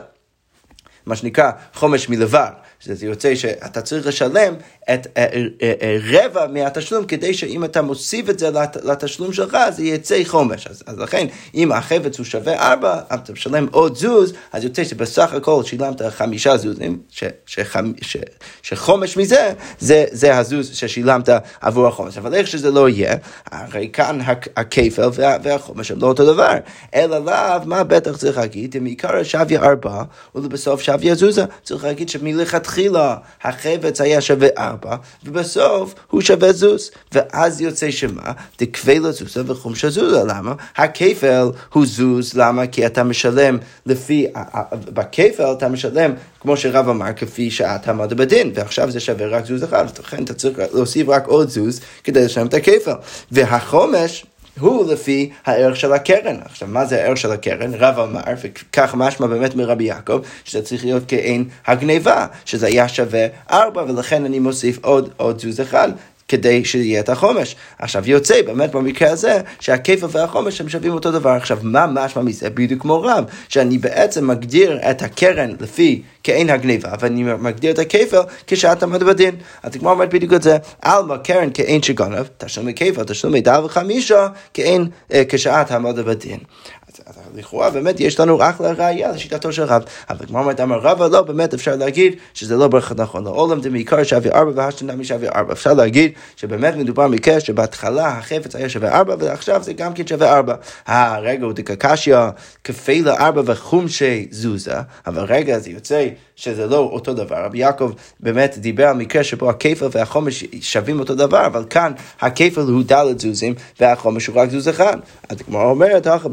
מה 1.07 1.16
שנקרא 1.16 1.50
חומש 1.75 2.09
מלבד. 2.09 2.50
שזה 2.80 3.07
יוצא 3.07 3.35
שאתה 3.35 3.83
צריך 3.83 4.07
לשלם 4.07 4.54
את 4.95 5.07
אה, 5.16 5.26
אה, 5.62 5.73
אה, 5.83 5.99
רבע 6.11 6.47
מהתשלום, 6.47 7.04
כדי 7.04 7.35
שאם 7.35 7.64
אתה 7.64 7.83
מוסיף 7.83 8.30
את 8.30 8.38
זה 8.38 8.50
לתשלום 8.85 9.33
שלך, 9.33 9.57
זה 9.71 9.83
יצא 9.83 10.25
חומש. 10.25 10.66
אז, 10.66 10.83
אז 10.87 10.99
לכן, 10.99 11.26
אם 11.54 11.73
החפץ 11.73 12.19
הוא 12.19 12.26
שווה 12.26 12.73
ארבע, 12.73 13.00
אתה 13.14 13.33
משלם 13.33 13.66
עוד 13.71 13.97
זוז, 13.97 14.33
אז 14.52 14.64
יוצא 14.64 14.85
שבסך 14.85 15.33
הכל 15.33 15.62
שילמת 15.64 16.02
חמישה 16.02 16.57
זוזים, 16.57 16.99
ש, 17.09 17.25
שחמ, 17.47 17.92
ש, 18.00 18.16
שחומש 18.62 19.16
מזה, 19.16 19.52
זה, 19.78 20.04
זה 20.11 20.38
הזוז 20.38 20.71
ששילמת 20.75 21.28
עבור 21.61 21.87
החומש. 21.87 22.19
אבל 22.19 22.35
איך 22.35 22.47
שזה 22.47 22.71
לא 22.71 22.88
יהיה, 22.88 23.16
הרי 23.50 23.90
כאן 23.92 24.19
הכפל 24.57 25.09
וה, 25.14 25.37
והחומש 25.42 25.90
הם 25.90 25.99
לא 25.99 26.07
אותו 26.07 26.33
דבר. 26.33 26.54
אלא 26.95 27.19
לאו, 27.19 27.66
מה 27.66 27.85
בטח 27.85 28.16
צריך 28.16 28.38
להגיד? 28.38 28.76
אם 28.76 28.85
עיקר 28.85 29.23
שוויה 29.23 29.62
ארבע, 29.62 30.02
ולבסוף 30.35 30.83
שוויה 30.92 31.14
זוזה. 31.14 31.44
צריך 31.62 31.85
להגיד 31.85 32.09
שמלכתחילה... 32.09 32.40
מלכתחילה 32.40 33.16
החפץ 33.42 34.00
היה 34.00 34.20
שווה 34.20 34.49
ארבע, 34.59 34.97
ובסוף 35.25 35.94
הוא 36.11 36.20
שווה 36.20 36.52
זוז. 36.52 36.90
ואז 37.12 37.61
יוצא 37.61 37.90
שמה? 37.90 38.32
דקבי 38.59 38.99
לזוזה 38.99 39.42
וחומשה 39.47 39.90
זוזה. 39.90 40.25
למה? 40.25 40.54
הכפל 40.76 41.50
הוא 41.73 41.87
זוז, 41.87 42.35
למה? 42.35 42.66
כי 42.66 42.87
אתה 42.87 43.04
משלם 43.04 43.59
לפי, 43.87 44.26
בכפל 44.70 45.52
אתה 45.52 45.68
משלם, 45.68 46.12
כמו 46.40 46.56
שרב 46.56 46.88
אמר, 46.88 47.12
כפי 47.16 47.50
שעת 47.50 47.88
עמד 47.88 48.14
בדין, 48.14 48.52
ועכשיו 48.54 48.90
זה 48.90 49.00
שווה 49.00 49.26
רק 49.26 49.47
זוז 49.47 49.64
אחד, 49.64 49.85
לכן 49.99 50.25
אתה 50.25 50.35
צריך 50.35 50.59
להוסיף 50.73 51.09
רק 51.09 51.26
עוד 51.26 51.49
זוז 51.49 51.80
כדי 52.04 52.25
לשלם 52.25 52.47
את 52.47 52.54
הכפל. 52.54 52.92
והחומש, 53.32 54.26
הוא 54.58 54.92
לפי 54.92 55.30
הערך 55.46 55.76
של 55.76 55.92
הקרן. 55.92 56.36
עכשיו, 56.44 56.68
מה 56.68 56.84
זה 56.84 57.02
הערך 57.02 57.18
של 57.18 57.32
הקרן? 57.32 57.74
רב 57.74 57.98
אמר, 57.98 58.20
וכך 58.42 58.94
משמע 58.94 59.26
באמת 59.26 59.54
מרבי 59.54 59.84
יעקב, 59.84 60.20
שזה 60.44 60.62
צריך 60.62 60.84
להיות 60.84 61.02
כעין 61.08 61.44
הגניבה, 61.66 62.26
שזה 62.44 62.66
היה 62.66 62.88
שווה 62.88 63.26
ארבע, 63.50 63.84
ולכן 63.88 64.24
אני 64.24 64.38
מוסיף 64.38 64.78
עוד, 64.82 65.10
עוד 65.16 65.40
זוז 65.40 65.60
אחד. 65.60 65.88
כדי 66.31 66.64
שיהיה 66.64 67.01
את 67.01 67.09
החומש. 67.09 67.57
עכשיו 67.79 68.11
יוצא 68.11 68.43
באמת 68.43 68.73
במקרה 68.73 69.11
הזה 69.11 69.38
שהכיפה 69.61 70.07
והחומש 70.11 70.61
הם 70.61 70.69
שווים 70.69 70.93
אותו 70.93 71.11
דבר. 71.11 71.31
עכשיו 71.31 71.59
מה 71.62 71.87
משמע 71.87 72.23
מזה? 72.23 72.51
בדיוק 72.51 72.83
כמו 72.83 73.03
רב, 73.03 73.25
שאני 73.49 73.79
בעצם 73.79 74.27
מגדיר 74.27 74.79
את 74.90 75.03
הקרן 75.03 75.51
לפי 75.61 76.03
כעין 76.25 76.51
הגניבה, 76.51 76.93
ואני 77.01 77.23
מגדיר 77.23 77.71
את 77.71 77.79
כשעת 78.47 78.83
עמד 78.83 79.03
בדין. 79.03 79.35
אז 79.62 79.73
כמו 79.77 79.90
אומרת 79.90 80.14
בדיוק 80.14 80.33
את 80.33 80.43
זה, 80.43 80.57
עלמא 80.83 81.16
קרן 81.16 81.49
כעין 81.55 81.83
שגנב, 81.83 82.27
תשלומי 82.38 82.75
כפל, 82.75 83.05
תשלומי 83.05 83.40
דל 83.40 83.61
וחמישה, 83.64 84.29
כעין 84.55 84.88
אה, 85.12 85.23
כשעת 85.29 85.73
עמד 85.73 85.99
בדין. 85.99 86.38
אז 87.11 87.16
לכאורה 87.35 87.70
באמת 87.70 88.01
יש 88.01 88.20
לנו 88.20 88.42
אחלה 88.42 88.73
ראייה 88.73 89.12
לשיטתו 89.12 89.53
של 89.53 89.62
רב. 89.62 89.83
אבל 90.11 90.27
כמו 90.27 90.38
אומרת 90.38 90.61
אמר 90.61 90.79
רבא, 90.79 91.07
לא, 91.07 91.23
באמת 91.23 91.55
אפשר 91.55 91.77
להגיד 91.77 92.14
שזה 92.35 92.57
לא 92.57 92.68
ברכת 92.68 92.96
נכון. 92.96 93.25
לעולם 93.25 93.61
דמעיקר 93.61 94.03
שווה 94.03 94.33
ארבע 94.33 94.53
והשתנה 94.55 94.96
משווה 94.96 95.29
ארבע. 95.29 95.53
אפשר 95.53 95.75
להגיד 95.75 96.12
שבאמת 96.37 96.77
מדובר 96.77 97.09
מקרה 97.09 97.40
שבהתחלה 97.40 98.09
החפץ 98.09 98.57
היה 98.57 98.68
שווה 98.68 98.99
ארבע 98.99 99.14
ועכשיו 99.18 99.62
זה 99.62 99.73
גם 99.73 99.94
כן 99.94 100.07
שווה 100.07 100.37
ארבע. 100.37 100.55
אה, 100.88 101.18
רגע, 101.18 101.44
הוא 101.44 101.53
דקקשיא 101.53 102.16
כפי 102.64 103.03
ארבע 103.07 103.42
וחומשי 103.44 104.29
זוזה, 104.31 104.75
אבל 105.07 105.25
רגע, 105.25 105.59
זה 105.59 105.70
יוצא 105.70 106.09
שזה 106.37 106.66
לא 106.66 106.79
אותו 106.79 107.14
דבר. 107.14 107.44
רבי 107.44 107.59
יעקב 107.59 107.92
באמת 108.20 108.59
דיבר 108.59 108.87
על 108.87 108.96
מקרה 108.96 109.25
שבו 109.25 109.51
הכפל 109.51 109.87
והחומש 109.90 110.44
שווים 110.61 111.01
אותו 111.01 111.14
דבר, 111.14 111.46
אבל 111.46 111.64
כאן 111.70 111.92
הכפל 112.20 112.61
הוא 112.61 112.83
דלת 112.87 113.20
זוזים 113.20 113.55
והחומש 113.81 114.27
הוא 114.27 114.40
רק 114.40 114.51
זוז 114.51 114.68
אחד. 114.68 114.96
אז 115.29 115.37
כמו 115.42 115.62
אומרת, 115.62 116.07
אחר 116.07 116.29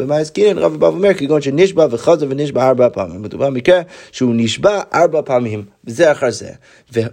רבי 0.68 0.78
בא 0.78 0.86
ואומר, 0.86 1.14
כגון 1.14 1.42
שנשבע 1.42 1.88
וחוזר 1.92 2.28
ונשבע 2.30 2.68
ארבע 2.68 2.90
פעמים. 2.90 3.22
מדובר 3.22 3.50
במקרה 3.50 3.82
שהוא 4.12 4.34
נשבע 4.36 4.82
ארבע 4.94 5.22
פעמים, 5.26 5.64
זה 5.86 6.12
אחר 6.12 6.30
זה. 6.32 6.50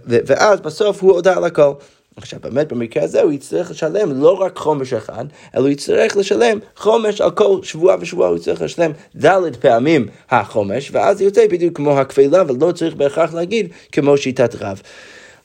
ואז 0.01 0.59
בסוף 0.59 1.03
הוא 1.03 1.11
הודה 1.11 1.37
על 1.37 1.43
הכל. 1.43 1.73
עכשיו 2.17 2.39
באמת 2.43 2.73
במקרה 2.73 3.03
הזה 3.03 3.21
הוא 3.21 3.31
יצטרך 3.31 3.71
לשלם 3.71 4.21
לא 4.21 4.41
רק 4.41 4.57
חומש 4.57 4.93
אחד, 4.93 5.25
אלא 5.55 5.61
הוא 5.61 5.69
יצטרך 5.69 6.17
לשלם 6.17 6.59
חומש 6.75 7.21
על 7.21 7.31
כל 7.31 7.59
שבוע 7.63 7.95
ושבוע, 7.99 8.27
הוא 8.27 8.37
יצטרך 8.37 8.61
לשלם 8.61 8.91
ד' 9.25 9.55
פעמים 9.59 10.07
החומש, 10.29 10.89
ואז 10.93 11.21
יוצא 11.21 11.47
בדיוק 11.47 11.77
כמו 11.77 11.99
הכפילה, 11.99 12.43
ולא 12.47 12.71
צריך 12.71 12.95
בהכרח 12.95 13.33
להגיד 13.33 13.67
כמו 13.91 14.17
שיטת 14.17 14.55
רב. 14.59 14.81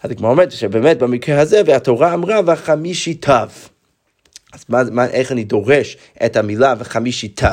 אז 0.02 0.10
כמו 0.16 0.28
אומרת 0.28 0.52
שבאמת 0.52 0.98
במקרה 0.98 1.40
הזה, 1.40 1.62
והתורה 1.66 2.14
אמרה 2.14 2.40
והחמישי 2.46 3.14
תו. 3.14 3.32
אז 4.52 4.64
מה, 4.68 4.82
מה, 4.90 5.06
איך 5.06 5.32
אני 5.32 5.44
דורש 5.44 5.96
את 6.24 6.36
המילה 6.36 6.74
וחמישי 6.78 7.28
תו? 7.28 7.46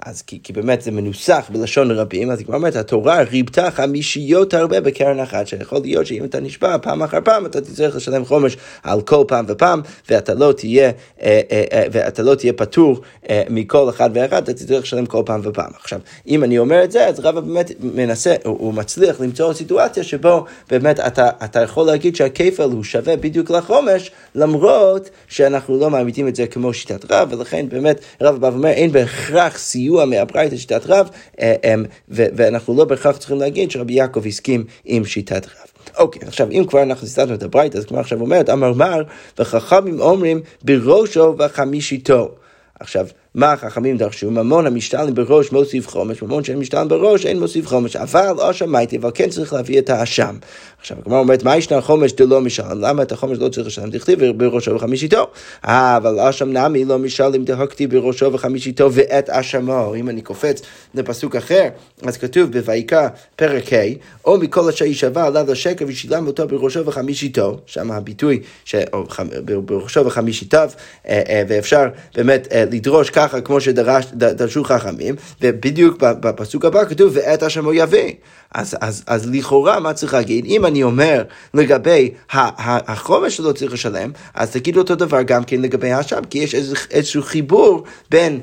אז 0.00 0.22
כי, 0.22 0.38
כי 0.42 0.52
באמת 0.52 0.82
זה 0.82 0.90
מנוסח 0.90 1.50
בלשון 1.52 1.90
רבים, 1.90 2.30
אז 2.30 2.42
כמו 2.46 2.54
אומרת, 2.54 2.76
התורה 2.76 3.22
ריבתה 3.22 3.70
חמישיות 3.70 4.54
הרבה 4.54 4.80
בקרן 4.80 5.20
אחת, 5.20 5.46
שיכול 5.46 5.80
להיות 5.82 6.06
שאם 6.06 6.24
אתה 6.24 6.40
נשבע 6.40 6.76
פעם 6.82 7.02
אחר 7.02 7.18
פעם, 7.24 7.46
אתה 7.46 7.60
תצטרך 7.60 7.96
לשלם 7.96 8.24
חומש 8.24 8.56
על 8.82 9.00
כל 9.00 9.24
פעם 9.28 9.44
ופעם, 9.48 9.80
ואתה 10.08 10.34
לא 10.34 10.52
תהיה, 10.52 10.90
אה, 11.22 11.40
אה, 11.50 11.64
אה, 11.72 11.84
ואתה 11.92 12.22
לא 12.22 12.34
תהיה 12.34 12.52
פטור 12.52 13.00
אה, 13.30 13.42
מכל 13.48 13.88
אחד 13.88 14.10
ואחד, 14.14 14.42
אתה 14.42 14.52
תצטרך 14.52 14.82
לשלם 14.82 15.06
כל 15.06 15.22
פעם 15.26 15.40
ופעם. 15.44 15.70
עכשיו, 15.80 16.00
אם 16.26 16.44
אני 16.44 16.58
אומר 16.58 16.84
את 16.84 16.92
זה, 16.92 17.06
אז 17.06 17.20
רבא 17.20 17.40
באמת 17.40 17.70
מנסה, 17.80 18.34
הוא, 18.44 18.56
הוא 18.58 18.74
מצליח 18.74 19.20
למצוא 19.20 19.52
סיטואציה 19.52 20.04
שבו 20.04 20.44
באמת 20.70 21.00
אתה, 21.00 21.30
אתה 21.44 21.62
יכול 21.62 21.86
להגיד 21.86 22.16
שהכפל 22.16 22.62
הוא 22.62 22.84
שווה 22.84 23.16
בדיוק 23.16 23.50
לחומש, 23.50 24.10
למרות 24.34 25.10
שאנחנו 25.28 25.80
לא 25.80 25.90
מעמידים 25.90 26.28
את 26.28 26.36
זה. 26.36 26.39
זה 26.40 26.46
כמו 26.46 26.74
שיטת 26.74 27.12
רב, 27.12 27.32
ולכן 27.32 27.68
באמת 27.68 28.00
רב 28.20 28.36
בא 28.40 28.46
ואומר, 28.46 28.68
אין 28.68 28.92
בהכרח 28.92 29.58
סיוע 29.58 30.04
מהברייתא 30.04 30.56
שיטת 30.56 30.86
רב, 30.86 31.08
אה, 31.40 31.54
אמ, 31.64 31.84
ואנחנו 32.08 32.76
לא 32.76 32.84
בהכרח 32.84 33.16
צריכים 33.16 33.38
להגיד 33.38 33.70
שרבי 33.70 33.92
יעקב 33.92 34.26
הסכים 34.26 34.64
עם 34.84 35.04
שיטת 35.04 35.46
רב. 35.46 35.96
אוקיי, 35.98 36.22
עכשיו 36.28 36.50
אם 36.50 36.64
כבר 36.68 36.82
אנחנו 36.82 37.06
הסתכלנו 37.06 37.34
את 37.34 37.42
הברייתא, 37.42 37.78
אז 37.78 37.84
כמו 37.84 37.98
עכשיו 37.98 38.20
אומרת, 38.20 38.50
אמר 38.50 38.72
מר, 38.72 39.02
וחכמים 39.38 40.00
אומרים 40.00 40.40
בראשו 40.62 41.34
וחמישיתו. 41.38 42.28
עכשיו, 42.80 43.06
מה 43.34 43.52
החכמים 43.52 43.96
דרשו? 43.96 44.30
ממון 44.30 44.66
המשתלם 44.66 45.14
בראש 45.14 45.52
מוסיף 45.52 45.88
חומש, 45.88 46.22
ממון 46.22 46.44
שאין 46.44 46.58
משתלם 46.58 46.88
בראש 46.88 47.26
אין 47.26 47.40
מוסיף 47.40 47.66
חומש, 47.66 47.96
אבל 47.96 48.32
לא 48.36 48.52
שמעתי, 48.52 48.96
אבל 48.96 49.10
כן 49.14 49.28
צריך 49.28 49.52
להביא 49.52 49.78
את 49.78 49.90
האשם. 49.90 50.36
עכשיו 50.80 50.96
הגמרא 51.02 51.18
אומרת, 51.18 51.42
מה 51.42 51.56
ישנה 51.56 51.80
חומש 51.80 52.12
דלא 52.12 52.40
משלם? 52.40 52.80
למה 52.80 53.02
את 53.02 53.12
החומש 53.12 53.38
לא 53.38 53.48
צריך 53.48 53.66
לשלם? 53.66 53.90
דכתיב 53.90 54.32
בראשו 54.36 54.74
וחמישיתו. 54.74 55.30
אה, 55.68 55.96
אבל 55.96 56.20
אשם 56.20 56.52
נמי 56.52 56.84
לא 56.84 56.98
משלם 56.98 57.44
דהכתיב 57.44 57.96
בראשו 57.96 58.32
וחמישיתו 58.32 58.92
ואת 58.92 59.30
אשמו. 59.30 59.94
אם 59.94 60.08
אני 60.08 60.22
קופץ 60.22 60.62
לפסוק 60.94 61.36
אחר, 61.36 61.68
אז 62.02 62.16
כתוב 62.16 62.58
בויקרא 62.58 63.08
פרק 63.36 63.72
ה', 63.72 63.76
או 64.24 64.38
מכל 64.38 64.68
אשר 64.68 64.84
יישבע 64.84 65.24
עליו 65.24 65.46
לשקר 65.48 65.84
ושילם 65.88 66.26
אותו 66.26 66.48
בראשו 66.48 66.86
וחמישיתו, 66.86 67.60
שם 67.66 67.90
הביטוי 67.90 68.40
בראשו 69.44 70.06
וחמישיתיו, 70.06 70.70
אה, 71.08 71.22
אה, 71.28 71.42
ואפשר 71.48 71.88
באמת 72.14 72.48
אה, 72.52 72.64
לדרוש 72.70 73.10
ככה 73.20 73.40
כמו 73.40 73.60
שדרשו 73.60 74.64
חכמים, 74.64 75.14
ובדיוק 75.40 75.96
בפסוק 76.00 76.64
הבא 76.64 76.84
כתוב 76.84 77.10
ואת 77.14 77.42
אשמו 77.42 77.72
יביא. 77.72 78.12
אז, 78.54 78.76
אז, 78.80 79.02
אז 79.06 79.30
לכאורה 79.30 79.80
מה 79.80 79.92
צריך 79.92 80.14
להגיד? 80.14 80.44
אם 80.44 80.66
אני 80.66 80.82
אומר 80.82 81.22
לגבי 81.54 82.10
החומש 82.32 83.36
שלא 83.36 83.52
צריך 83.52 83.72
לשלם, 83.72 84.10
אז 84.34 84.50
תגיד 84.50 84.76
אותו 84.76 84.94
דבר 84.94 85.22
גם 85.22 85.44
כן 85.44 85.60
לגבי 85.60 85.92
האשם, 85.92 86.20
כי 86.30 86.38
יש 86.38 86.54
איזשהו 86.90 87.22
חיבור 87.22 87.84
בין, 88.10 88.40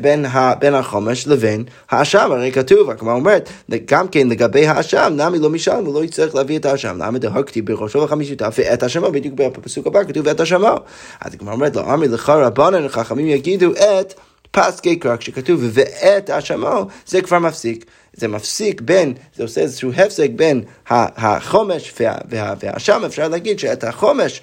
בין, 0.00 0.24
ה, 0.24 0.54
בין 0.54 0.74
החומש 0.74 1.26
לבין 1.26 1.64
האשם, 1.90 2.28
הרי 2.32 2.52
כתוב, 2.52 2.90
הכלומר 2.90 3.14
אומרת, 3.14 3.50
גם 3.84 4.08
כן 4.08 4.28
לגבי 4.28 4.66
האשם, 4.66 5.12
נמי 5.16 5.38
לא 5.38 5.50
משלם, 5.50 5.84
הוא 5.84 5.94
לא 5.94 6.04
יצטרך 6.04 6.34
להביא 6.34 6.58
את 6.58 6.66
האשם, 6.66 6.96
למה 6.98 7.18
דהקתי 7.18 7.62
בראשו 7.62 7.98
וחמישיתה 7.98 8.48
ואת 8.58 8.82
אשמו, 8.82 9.12
בדיוק 9.12 9.34
בפסוק 9.34 9.86
הבא 9.86 10.04
כתוב 10.04 10.28
את 10.28 10.40
אשמו. 10.40 10.74
אז 11.20 11.34
הכלומר 11.34 11.52
אומרת, 11.52 11.76
לא 11.76 11.94
אמרי 11.94 12.08
לך 12.08 12.30
רבנן, 12.30 12.88
חכמים 12.88 13.26
יגידו 13.26 13.72
את 13.72 14.14
פסקי 14.50 14.96
קרא, 14.96 15.16
כשכתוב 15.16 15.60
ואת 15.72 16.30
אשמו, 16.30 16.86
זה 17.06 17.22
כבר 17.22 17.38
מפסיק. 17.38 17.84
זה 18.12 18.28
מפסיק 18.28 18.80
בין, 18.80 19.14
זה 19.36 19.42
עושה 19.42 19.60
איזשהו 19.60 19.92
הפסק 19.92 20.30
בין 20.36 20.62
החומש 20.90 21.94
וה, 22.00 22.14
וה, 22.28 22.54
והאשם, 22.60 23.02
אפשר 23.06 23.28
להגיד 23.28 23.58
שאת 23.58 23.84
החומש 23.84 24.40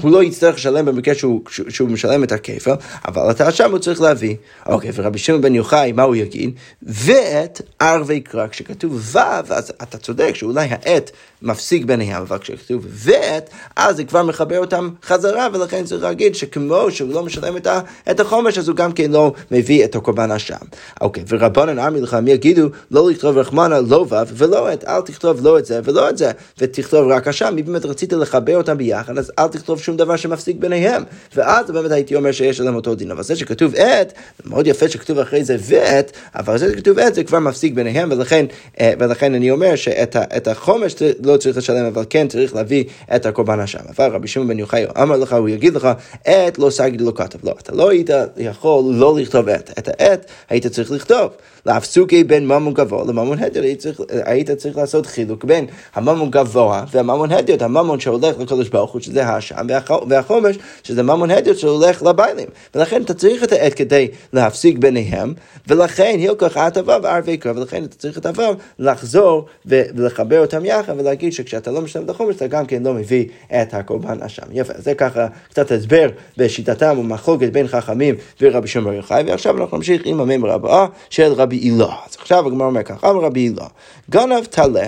הוא 0.00 0.10
לא 0.10 0.22
יצטרך 0.22 0.54
לשלם 0.54 0.84
במקרה 0.84 1.14
שהוא, 1.14 1.40
שהוא 1.68 1.88
משלם 1.88 2.24
את 2.24 2.32
הכפל, 2.32 2.70
אבל 3.08 3.30
את 3.30 3.40
האשם 3.40 3.70
הוא 3.70 3.78
צריך 3.78 4.00
להביא. 4.00 4.36
אוקיי, 4.66 4.90
ורבי 4.94 5.18
שמעון 5.18 5.42
בן 5.42 5.54
יוחאי, 5.54 5.92
מה 5.92 6.02
הוא 6.02 6.16
יגיד? 6.16 6.50
ואת 6.82 7.60
ערבי 7.78 8.20
קרא, 8.20 8.46
כשכתוב 8.46 8.92
ו', 9.14 9.18
אז 9.50 9.72
אתה 9.82 9.98
צודק 9.98 10.34
שאולי 10.34 10.68
העת 10.70 11.10
מפסיק 11.42 11.84
ביניהם, 11.84 12.22
אבל 12.22 12.38
כשכתוב 12.38 12.86
ואת, 12.88 13.50
אז 13.76 13.96
זה 13.96 14.04
כבר 14.04 14.22
מחבר 14.22 14.58
אותם 14.58 14.90
חזרה, 15.04 15.48
ולכן 15.52 15.84
צריך 15.84 16.02
להגיד 16.02 16.34
שכמו 16.34 16.90
שהוא 16.90 17.12
לא 17.12 17.22
משלם 17.22 17.56
את, 17.56 17.66
ה, 17.66 17.80
את 18.10 18.20
החומש, 18.20 18.58
אז 18.58 18.68
הוא 18.68 18.76
גם 18.76 18.92
כן 18.92 19.10
לא 19.10 19.32
מביא 19.50 19.84
את 19.84 19.96
הקורבן 19.96 20.30
אשם. 20.30 20.54
אוקיי, 21.00 21.24
ורבנן 21.28 21.78
עמי 21.78 22.00
לך, 22.00 22.14
הם 22.14 22.28
יגידו 22.28 22.68
לא 22.90 23.10
לכתוב 23.10 23.38
רחמנה 23.38 23.80
לא 23.80 24.06
ו' 24.08 24.14
ולא 24.34 24.72
את, 24.72 24.84
אל 24.84 25.00
תכתוב 25.00 25.46
לא 25.46 25.58
את 25.58 25.66
זה 25.66 25.80
ולא 25.84 26.10
את 26.10 26.18
זה, 26.18 26.30
ותכתוב 26.58 27.08
רק 27.08 27.28
אשם, 27.28 27.54
אם 27.58 27.64
באמת 27.64 27.84
רצית 27.84 28.12
לחבר 28.12 28.56
אותם 28.56 28.78
ביחד, 28.78 29.18
אז 29.18 29.32
אל 29.38 29.48
תכתוב 29.48 29.81
שום 29.82 29.96
דבר 29.96 30.16
שמפסיק 30.16 30.56
ביניהם. 30.56 31.02
ואז 31.36 31.70
באמת 31.70 31.90
הייתי 31.90 32.14
אומר 32.14 32.32
שיש 32.32 32.60
להם 32.60 32.74
אותו 32.74 32.94
דין. 32.94 33.10
אבל 33.10 33.22
זה 33.22 33.36
שכתוב 33.36 33.74
את, 33.74 34.12
מאוד 34.44 34.66
יפה 34.66 34.88
שכתוב 34.88 35.18
אחרי 35.18 35.44
זה 35.44 35.56
ואת, 35.60 36.12
אבל 36.34 36.58
זה 36.58 36.72
שכתוב 36.72 36.98
את 36.98 37.14
זה 37.14 37.24
כבר 37.24 37.38
מפסיק 37.38 37.74
ביניהם, 37.74 38.08
ולכן, 38.12 38.46
אה, 38.80 38.92
ולכן 38.98 39.34
אני 39.34 39.50
אומר 39.50 39.76
שאת 39.76 40.48
החומש 40.48 40.94
לא 41.24 41.36
צריך 41.36 41.56
לשלם, 41.56 41.84
אבל 41.84 42.04
כן 42.10 42.28
צריך 42.28 42.54
להביא 42.54 42.84
את 43.16 43.26
הקורבן 43.26 43.60
השם. 43.60 43.78
אבל 43.96 44.10
רבי 44.10 44.28
שמעון 44.28 44.48
בן 44.48 44.58
יוחאי 44.58 44.84
אמר 45.02 45.16
לך, 45.16 45.32
הוא 45.32 45.48
יגיד 45.48 45.74
לך, 45.74 45.88
את 46.22 46.58
לא 46.58 46.70
סגד 46.70 47.00
לא 47.00 47.12
כתב. 47.14 47.38
לא, 47.44 47.54
אתה 47.58 47.72
לא 47.72 47.90
היית 47.90 48.10
יכול 48.36 48.94
לא 48.94 49.16
לכתוב 49.18 49.48
את. 49.48 49.70
את 49.78 49.88
העת 49.88 50.26
היית 50.50 50.66
צריך 50.66 50.90
לכתוב. 50.90 51.30
להפסוקי 51.66 52.24
בין 52.24 52.46
ממון 52.46 52.74
גבוה 52.74 53.04
לממון 53.04 53.38
הדיוט, 53.38 53.64
היית 53.64 53.84
היית 54.10 54.50
צריך 54.50 54.76
לעשות 54.76 55.06
חילוק 55.06 55.44
בין 55.44 55.66
הממון 55.94 56.30
גבוה 56.30 56.84
והממון 56.92 57.32
הדיוט, 57.32 57.62
הממון 57.62 58.00
שהולך 58.00 58.38
לקדוש 58.38 58.68
ברוך 58.68 58.92
הוא, 58.92 59.00
שזה 59.00 59.26
האשם, 59.26 59.66
והחומש, 60.08 60.58
שזה 60.82 61.02
ממון 61.02 61.30
הדיוט 61.30 61.58
שהולך 61.58 62.02
לביילים. 62.02 62.48
ולכן 62.74 63.02
אתה 63.02 63.14
צריך 63.14 63.44
את 63.44 63.52
העת 63.52 63.74
כדי 63.74 64.08
להפסיק 64.32 64.78
ביניהם, 64.78 65.34
ולכן 65.66 66.14
הילקח 66.18 66.56
הוו 66.56 67.02
וערבי 67.02 67.36
קרא, 67.36 67.52
ולכן 67.56 67.84
אתה 67.84 67.96
צריך 67.96 68.18
את 68.18 68.26
הוו 68.26 68.54
לחזור 68.78 69.46
ולחבר 69.66 70.40
אותם 70.40 70.64
יחד 70.64 70.94
ולהגיד 70.98 71.32
שכשאתה 71.32 71.70
לא 71.70 71.80
משלם 71.80 72.04
את 72.04 72.10
החומש, 72.10 72.36
אתה 72.36 72.46
גם 72.46 72.66
כן 72.66 72.82
לא 72.82 72.94
מביא 72.94 73.24
את 73.62 73.74
הקורבן 73.74 74.22
אשם. 74.22 74.42
יפה, 74.52 74.72
זה 74.76 74.94
ככה 74.94 75.26
קצת 75.48 75.72
הסבר 75.72 76.08
בשיטתם 76.36 76.98
ומחלוקת 76.98 77.52
בין 77.52 77.68
חכמים 77.68 78.14
ורבי 78.40 78.68
שמעון 78.68 78.94
יוחאי, 78.94 79.22
ועכשיו 79.26 79.58
אנחנו 79.58 79.76
נמשיך 79.76 80.02
עם 80.04 80.20
הממרה 80.20 80.54
הבאה 80.54 80.86
של 81.10 81.32
רבי 81.32 81.56
הילה. 81.56 81.94
אז 82.08 82.16
עכשיו 82.20 82.46
הגמרא 82.46 82.66
אומר 82.66 82.82
ככה, 82.82 83.10
אמר 83.10 83.20
רבי 83.20 83.40
הילה, 83.40 83.66
גנב 84.10 84.44
טלה 84.44 84.86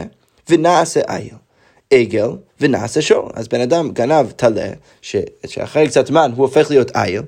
ונעשה 0.49 1.01
איל. 1.09 1.44
עגל 1.95 2.29
ונעשה 2.61 3.03
שור. 3.03 3.31
אז 3.35 3.49
בן 3.49 3.61
אדם 3.61 3.91
גנב 3.91 4.31
טלה, 4.31 4.71
שאחרי 5.47 5.89
קצת 5.89 6.07
זמן 6.07 6.33
הוא 6.37 6.47
הופך 6.47 6.71
להיות 6.71 6.97
איל, 6.97 7.23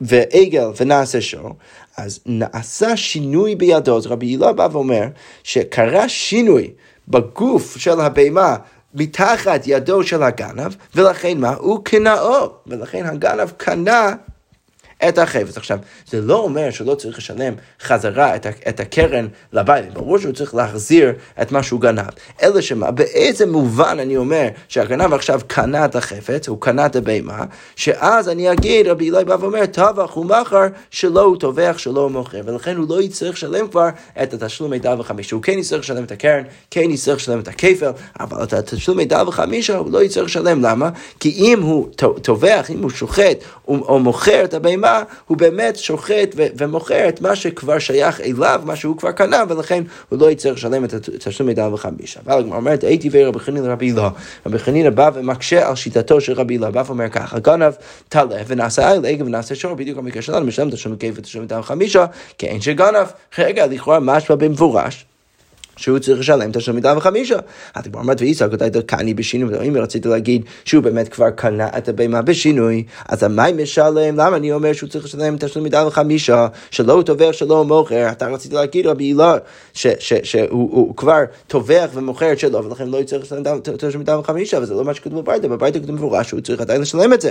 ועגל 0.00 0.66
ונעשה 0.80 1.20
שור, 1.20 1.50
אז 1.96 2.20
נעשה 2.26 2.96
שינוי 2.96 3.54
בידו. 3.54 3.96
אז 3.96 4.06
רבי 4.06 4.26
הילה 4.26 4.52
בא 4.52 4.68
ואומר 4.72 5.04
שקרה 5.42 6.08
שינוי 6.08 6.70
בגוף 7.08 7.76
של 7.76 8.00
הבהמה 8.00 8.56
מתחת 8.94 9.60
ידו 9.66 10.02
של 10.02 10.22
הגנב, 10.22 10.74
ולכן 10.94 11.38
מה? 11.38 11.54
הוא 11.54 11.84
קנאו, 11.84 12.50
ולכן 12.66 13.06
הגנב 13.06 13.50
קנה 13.56 14.12
את 15.08 15.18
החפץ. 15.18 15.56
עכשיו, 15.56 15.78
זה 16.10 16.20
לא 16.20 16.38
אומר 16.38 16.70
שלא 16.70 16.94
צריך 16.94 17.18
לשלם 17.18 17.54
חזרה 17.82 18.36
את, 18.36 18.46
את 18.68 18.80
הקרן 18.80 19.26
לבית, 19.52 19.94
ברור 19.94 20.18
שהוא 20.18 20.32
צריך 20.32 20.54
להחזיר 20.54 21.12
את 21.42 21.52
מה 21.52 21.62
שהוא 21.62 21.80
גנב. 21.80 22.06
אלא 22.42 22.60
שמה, 22.60 22.90
באיזה 22.90 23.46
מובן 23.46 23.96
אני 24.00 24.16
אומר 24.16 24.48
שהגנב 24.68 25.12
עכשיו 25.12 25.40
קנה 25.46 25.84
את 25.84 25.96
החפץ, 25.96 26.48
הוא 26.48 26.60
קנה 26.60 26.86
את 26.86 26.96
הבהמה, 26.96 27.44
שאז 27.76 28.28
אני 28.28 28.52
אגיד, 28.52 28.86
רבי 28.86 29.10
אלי 29.10 29.24
בא 29.24 29.36
ואומר, 29.40 29.66
טבח 29.66 30.12
הוא 30.12 30.26
מכר 30.26 30.66
שלא 30.90 31.22
הוא 31.22 31.36
טובח, 31.36 31.74
שלא 31.78 32.00
הוא 32.00 32.10
מוכר, 32.10 32.40
ולכן 32.44 32.76
הוא 32.76 32.86
לא 32.88 33.02
יצטרך 33.02 33.34
לשלם 33.34 33.68
כבר 33.68 33.88
את 34.22 34.34
התשלום 34.34 34.70
מידע 34.70 34.94
וחמישה. 34.98 35.36
הוא 35.36 35.42
כן 35.42 35.58
יצטרך 35.58 35.80
לשלם 35.80 36.04
את 36.04 36.12
הקרן, 36.12 36.42
כן 36.70 36.90
יצטרך 36.90 37.16
לשלם 37.16 37.40
את 37.40 37.48
הכפל, 37.48 37.90
אבל 38.20 38.42
את 38.42 38.52
התשלום 38.52 38.96
מידע 38.96 39.22
וחמישה 39.28 39.76
הוא 39.76 39.92
לא 39.92 40.02
יצטרך 40.02 40.24
לשלם, 40.24 40.62
למה? 40.62 40.90
כי 41.20 41.30
אם 41.30 41.62
הוא 41.62 41.88
טובח, 42.22 42.70
אם 42.70 42.82
הוא 42.82 42.90
שוחט 42.90 43.36
או 43.68 43.98
מוכר 43.98 44.44
את 44.44 44.54
הבהמה, 44.54 44.87
מה, 44.88 45.02
הוא 45.26 45.36
באמת 45.36 45.76
שוחט 45.76 46.34
ו- 46.36 46.46
ומוכר 46.56 47.08
את 47.08 47.20
מה 47.20 47.36
שכבר 47.36 47.78
שייך 47.78 48.20
אליו, 48.20 48.62
מה 48.64 48.76
שהוא 48.76 48.96
כבר 48.96 49.12
קנה, 49.12 49.42
ולכן 49.48 49.82
הוא 50.08 50.20
לא 50.20 50.30
יצטרך 50.30 50.56
לשלם 50.56 50.84
את 50.84 50.92
התשלום 50.92 51.48
מידע 51.48 51.68
וחמישה. 51.72 52.20
אבל 52.26 52.38
הגמרא 52.38 52.56
אומרת, 52.56 52.84
הייתי 52.84 53.08
ורבי 53.12 53.38
חנין 53.38 53.64
לרבי 53.64 53.86
הילה. 53.86 54.08
רבי 54.46 54.58
חנין 54.58 54.94
בא 54.94 55.10
ומקשה 55.14 55.68
על 55.68 55.74
שיטתו 55.74 56.20
של 56.20 56.32
רבי 56.32 56.54
הילה, 56.54 56.70
בא 56.70 56.82
ואומר 56.86 57.08
ככה, 57.08 57.38
גנב 57.38 57.72
טלה 58.08 58.36
ונעשה 58.46 58.92
איל, 58.92 59.06
עגב 59.06 59.26
ונעשה 59.26 59.54
שור, 59.54 59.74
בדיוק 59.74 59.98
המקרה 59.98 60.22
שלנו, 60.22 60.46
משלם 60.46 60.70
תשלום 60.70 60.96
כיף 60.96 61.14
מידע 61.40 61.58
וחמישה, 61.58 62.06
כי 62.38 62.46
אין 62.46 62.60
שגנב. 62.60 63.06
רגע, 63.38 63.66
לכאורה 63.66 64.00
משמע 64.00 64.36
במפורש. 64.36 65.07
שהוא 65.78 65.98
צריך 65.98 66.20
לשלם 66.20 66.50
את 66.50 66.56
השמיטה 66.56 66.94
וחמישה. 66.96 67.36
הגמרא 67.74 68.00
אומרת 68.02 68.20
ואיסק 68.20 68.48
אותה 68.52 68.82
קני 68.86 69.14
בשינוי, 69.14 69.68
אם 69.68 69.76
רציתי 69.76 70.08
להגיד 70.08 70.42
שהוא 70.64 70.82
באמת 70.84 71.08
כבר 71.08 71.30
קנה 71.30 71.68
את 71.78 71.88
הבהמה 71.88 72.22
בשינוי, 72.22 72.84
אז 73.08 73.22
המים 73.22 73.58
משלם? 73.62 74.16
למה 74.16 74.36
אני 74.36 74.52
אומר 74.52 74.72
שהוא 74.72 74.88
צריך 74.88 75.04
לשלם 75.04 75.34
את 75.34 75.42
השמיטה 75.42 75.86
וחמישה, 75.86 76.46
שלא 76.70 76.92
הוא 76.92 77.02
טובח 77.02 77.32
שלא 77.32 77.58
הוא 77.58 77.66
מוכר, 77.66 78.08
אתה 78.12 78.26
רצית 78.26 78.52
להגיד 78.52 78.86
רבי 78.86 79.04
הילה 79.04 79.36
שהוא 79.72 80.96
כבר 80.96 81.24
טובח 81.46 81.90
ומוכר 81.94 82.32
את 82.32 82.38
שלו, 82.38 82.64
ולכן 82.64 82.88
לא 82.88 82.96
יצטרך 82.96 83.22
לשלם 83.22 83.42
את 83.74 83.84
השמיטה 83.84 84.18
וחמישה, 84.18 84.58
וזה 84.62 84.74
לא 84.74 84.84
מה 84.84 84.94
שכתוב 84.94 85.20
בברייתא, 85.20 85.48
בברייתא 85.48 85.78
כתוב 85.78 85.90
במפורש 85.90 86.28
שהוא 86.28 86.40
צריך 86.40 86.60
עדיין 86.60 86.80
לשלם 86.80 87.12
את 87.12 87.20
זה. 87.20 87.30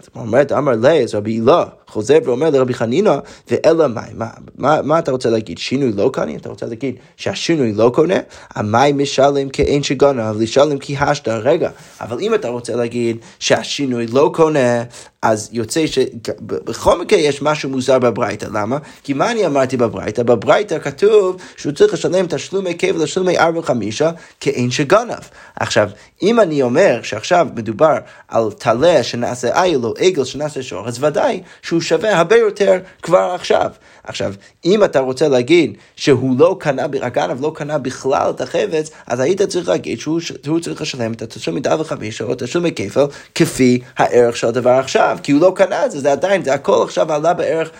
אז 0.00 0.06
הגמרא 0.10 0.26
אומרת, 0.26 0.52
אמר 0.52 0.72
לי, 0.72 1.02
אז 1.02 1.14
רבי 1.14 1.30
הילה 1.30 1.64
חוזר 1.86 2.18
ואומר 2.24 2.50
לרבי 2.50 2.74
חנינא, 2.74 3.14
ואלא 3.50 3.86
מים, 3.88 4.22
מה 4.58 4.98
אתה 4.98 5.12
רוצה 5.12 5.30
להגיד? 5.30 5.58
שינוי 5.58 5.92
לא 5.92 6.10
קני? 6.12 6.36
אתה 6.36 6.48
רוצה 6.48 6.66
להגיד 6.66 6.94
שהשינוי 7.16 7.72
לא 7.72 7.83
לא 7.84 7.90
קונה, 7.90 8.14
המים 8.54 8.98
משלם 8.98 9.48
כאין 9.48 9.82
שגנב, 9.82 10.40
לשלם 10.40 10.78
כי 10.78 10.96
השתא. 10.96 11.30
רגע, 11.30 11.70
אבל 12.00 12.20
אם 12.20 12.34
אתה 12.34 12.48
רוצה 12.48 12.76
להגיד 12.76 13.16
שהשינוי 13.38 14.06
לא 14.06 14.30
קונה, 14.34 14.82
אז 15.24 15.48
יוצא 15.52 15.86
שבכל 15.86 17.00
מקרה 17.00 17.18
יש 17.18 17.42
משהו 17.42 17.70
מוזר 17.70 17.98
בברייתא. 17.98 18.46
למה? 18.52 18.78
כי 19.02 19.12
מה 19.12 19.30
אני 19.30 19.46
אמרתי 19.46 19.76
בברייתא? 19.76 20.22
בברייתא 20.22 20.78
כתוב 20.78 21.36
שהוא 21.56 21.72
צריך 21.72 21.94
לשלם 21.94 22.26
תשלומי 22.26 22.74
קבע 22.74 22.98
לתשלומי 22.98 23.38
ארבע 23.38 23.58
וחמישה 23.58 24.10
כאין 24.40 24.70
שגנב. 24.70 25.18
עכשיו, 25.56 25.90
אם 26.22 26.40
אני 26.40 26.62
אומר 26.62 27.00
שעכשיו 27.02 27.48
מדובר 27.54 27.96
על 28.28 28.50
טלה 28.58 29.02
שנעשה 29.02 29.62
איל 29.62 29.84
או 29.84 29.94
עגל 29.98 30.24
שנעשה 30.24 30.62
שור, 30.62 30.88
אז 30.88 31.04
ודאי 31.04 31.42
שהוא 31.62 31.80
שווה 31.80 32.18
הרבה 32.18 32.36
יותר 32.36 32.78
כבר 33.02 33.32
עכשיו. 33.34 33.70
עכשיו, 34.04 34.34
אם 34.64 34.84
אתה 34.84 35.00
רוצה 35.00 35.28
להגיד 35.28 35.76
שהוא 35.96 36.38
לא 36.38 36.56
קנה, 36.60 36.86
הגנב 37.02 37.40
לא 37.40 37.52
קנה 37.54 37.78
בכלל 37.78 38.30
את 38.30 38.40
החפץ, 38.40 38.90
אז 39.06 39.20
היית 39.20 39.42
צריך 39.42 39.68
להגיד 39.68 40.00
שהוא, 40.00 40.20
שהוא 40.20 40.60
צריך 40.60 40.82
לשלם 40.82 41.12
את 41.12 41.22
התשלום 41.22 41.56
מדע 41.56 41.76
וחמישה 41.80 42.24
או 42.24 42.34
תשלומי 42.38 42.72
כפל 42.76 43.04
כפי 43.34 43.80
הערך 43.96 44.36
של 44.36 44.46
הדבר 44.46 44.70
עכשיו. 44.70 45.13
גנב, 45.14 45.20
כי 45.22 45.32
הוא 45.32 45.40
לא 45.40 45.52
קנה 45.56 45.86
את 45.86 45.90
זה, 45.90 46.00
זה 46.00 46.12
עדיין, 46.12 46.44
זה 46.44 46.54
הכל 46.54 46.82
עכשיו 46.84 47.12
עלה 47.12 47.34
בערך 47.34 47.70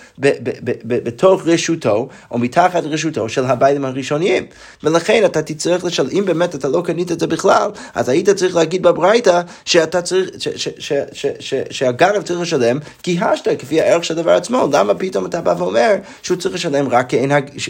בתוך 0.85 1.41
רשותו, 1.45 2.07
או 2.31 2.37
מתחת 2.37 2.83
רשותו 2.83 3.29
של 3.29 3.45
הביילים 3.45 3.85
הראשוניים. 3.85 4.45
ולכן 4.83 5.25
אתה 5.25 5.41
תצטרך 5.41 5.83
לשאול, 5.83 6.07
אם 6.11 6.23
באמת 6.25 6.55
אתה 6.55 6.67
לא 6.67 6.81
קנית 6.85 7.11
את 7.11 7.19
זה 7.19 7.27
בכלל, 7.27 7.69
אז 7.95 8.09
היית 8.09 8.29
צריך 8.29 8.55
להגיד 8.55 8.83
בברייתא 8.83 9.41
שאתה 9.65 10.01
צריך, 10.01 10.29
שהגנב 11.69 12.21
צריך 12.21 12.39
לשלם 12.39 12.79
כי 13.03 13.19
השתה, 13.21 13.55
כפי 13.55 13.81
הערך 13.81 14.05
של 14.05 14.19
הדבר 14.19 14.31
עצמו. 14.31 14.69
למה 14.73 14.95
פתאום 14.95 15.25
אתה 15.25 15.41
בא 15.41 15.55
ואומר 15.57 15.95
שהוא 16.21 16.37
צריך 16.37 16.55
לשלם 16.55 16.89
רק 16.89 17.09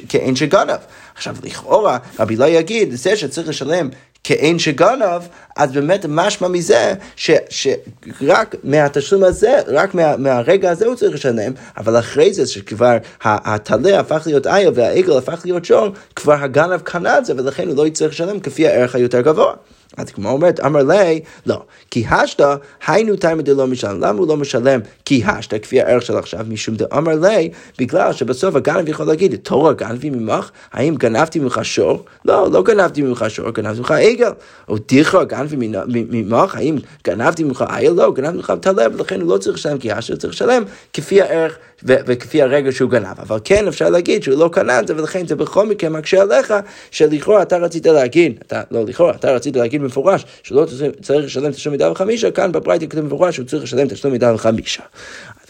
כאין 0.10 0.36
שגנב? 0.36 0.80
עכשיו, 1.16 1.36
לכאורה, 1.44 1.98
רבי 2.20 2.36
לא 2.36 2.46
יגיד, 2.46 2.96
זה 2.96 3.16
שצריך 3.16 3.48
לשלם 3.48 3.90
כאין 4.28 4.60
שגנב, 4.60 5.22
אז 5.56 5.72
באמת 5.72 6.06
משמע 6.10 6.48
מזה 6.48 6.94
ש, 7.16 7.32
שרק 7.50 8.56
מהתשלום 8.64 9.24
הזה, 9.24 9.60
רק 9.68 9.94
מה, 9.94 10.18
מהרגע 10.18 10.72
הזה 10.72 10.86
הוא 10.86 10.96
צריך 10.96 11.16
לשלם, 11.16 11.52
אבל 11.78 12.00
אחרי 12.00 12.34
זה 12.34 12.48
שכבר 12.48 12.98
הטלה 13.24 14.00
הפך 14.00 14.24
להיות 14.26 14.48
איל 14.48 14.72
והעגל 14.76 15.18
הפך 15.18 15.42
להיות 15.46 15.66
שור, 15.66 15.88
כבר 16.16 16.34
הגנב 16.34 16.82
קנה 16.82 17.18
את 17.18 17.26
זה 17.26 17.34
ולכן 17.38 17.68
הוא 17.68 17.78
לא 17.78 17.88
יצטרך 17.88 18.12
לשלם 18.12 18.40
כפי 18.40 18.68
הערך 18.68 18.96
היותר 18.96 19.22
גבוה. 19.22 19.54
אז 19.98 20.12
כמו 20.12 20.30
אומרת, 20.30 20.60
אמר 20.60 20.84
לי, 20.84 21.22
לא, 21.46 21.64
כי 21.92 22.06
השתא, 22.10 22.56
היינו 22.88 23.16
תימא 23.16 23.42
דלא 23.42 23.68
משלם. 23.68 24.00
למה 24.00 24.20
הוא 24.20 24.28
לא 24.28 24.38
משלם 24.38 24.80
כי 25.06 25.24
השתא, 25.26 25.58
כפי 25.58 25.82
הערך 25.82 26.02
של 26.02 26.18
עכשיו, 26.18 26.46
משום 26.50 26.76
דאמר 26.76 27.16
לי, 27.16 27.50
בגלל 27.80 28.14
שבסוף 28.14 28.56
הגנב 28.56 28.90
יכול 28.90 29.06
להגיד, 29.06 29.36
תורה 29.36 29.74
גנבי 29.74 30.10
ממך, 30.10 30.50
האם 30.72 30.96
גנבתי 30.96 31.40
ממך 31.40 31.60
שור? 31.64 32.06
לא, 32.26 32.52
לא 32.52 32.64
גנבתי 32.64 33.02
ממך 33.02 33.26
שור, 33.28 33.50
גנבתי 33.50 33.80
ממך 33.80 33.92
עגל. 33.92 34.32
או 34.68 34.78
דיכא 34.78 35.24
גנבי 35.24 35.70
ממך, 35.90 36.56
האם 36.56 36.76
גנבתי 37.06 37.44
ממך 37.44 37.66
עגל? 37.68 37.92
לא, 37.92 38.14
גנבתי 38.14 38.38
ממך 38.38 38.54
טלה, 38.62 38.86
ולכן 38.94 39.22
הוא 39.22 39.30
לא 39.30 39.38
צריך 39.38 39.58
לשלם 39.58 39.78
כי 39.78 39.92
השתא, 39.92 40.16
צריך 40.16 40.34
לשלם 40.34 40.64
כפי 40.94 41.22
הערך 41.22 41.58
וכפי 41.86 42.42
הרגע 42.42 42.72
שהוא 42.72 42.92
גנב. 42.92 43.20
אבל 43.20 43.40
כן 43.44 43.68
אפשר 43.68 43.90
להגיד 43.90 44.24
שהוא 44.24 44.40
לא 44.40 44.50
קנה 44.52 44.80
את 44.80 44.88
זה, 44.88 44.96
ולכן 44.98 45.28
זה 45.28 45.36
בכל 45.36 45.68
מקרה 45.68 45.90
מקשה 45.90 46.22
עליך, 46.22 46.54
שלכאורה 46.92 47.42
אתה 47.42 47.58
רצית 47.58 47.86
להגיד, 47.86 48.40
אתה, 48.48 48.62
לא 48.72 48.86
לכאורה, 48.86 49.16
אתה 49.16 49.32
רצית 49.32 49.56
להגיד 49.56 49.82
במפורש, 49.82 50.26
שלא 50.44 50.66
צריך 51.02 51.26
לשלם 51.26 51.52
תשלום 51.52 51.72
מידה 51.72 51.92
וחמישה, 51.92 52.32
כאן 52.32 52.52
בברייתא 52.52 52.86
כתוב 52.86 53.02
במפורש 53.02 53.36
שהוא 53.36 53.46
צריך 53.46 53.64
לשלם 53.64 53.88
תשלום 53.88 54.14
מידה 54.14 54.34
וחמישה. 54.34 54.84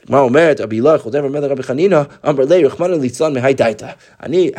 הגמרא 0.04 0.22
אומרת, 0.22 0.62
רבי 0.62 0.80
אלוה 0.80 0.98
חוזר 0.98 1.24
ואומר 1.24 1.40
לרבי 1.40 1.64
חנינא, 1.64 2.02
אמר 2.30 2.46
לי, 2.46 2.66
רחמנא 2.66 2.96
ליצלן 2.96 3.34
מהי 3.34 3.54
דייתא. 3.54 3.90
אני, 4.24 4.52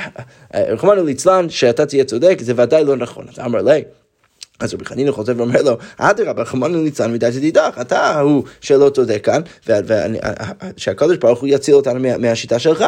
רחמנא 0.55 1.01
ליצלן, 1.01 1.51
שאתה 1.51 1.87
תהיה 1.87 2.05
צודק, 2.05 2.39
זה 2.41 2.53
ודאי 2.57 2.85
לא 2.85 2.97
נכון. 2.97 3.25
אז 3.33 3.39
אמר 3.39 3.63
לי, 3.63 3.83
אז 4.61 4.75
רבי 4.75 4.85
חנינא 4.85 5.13
חוזר 5.13 5.33
ואומר 5.37 5.63
לו, 5.63 5.77
אדרבה, 5.97 6.45
חמנו 6.45 6.83
ניצן 6.83 7.13
מדי 7.13 7.33
שתדעך, 7.33 7.79
אתה 7.81 8.21
הוא 8.21 8.45
שלא 8.61 8.89
צודק 8.89 9.21
כאן, 9.25 9.41
ושהקדוש 10.77 11.17
ברוך 11.17 11.41
הוא 11.41 11.49
יציל 11.49 11.75
אותנו 11.75 12.01
מהשיטה 12.19 12.59
שלך. 12.59 12.85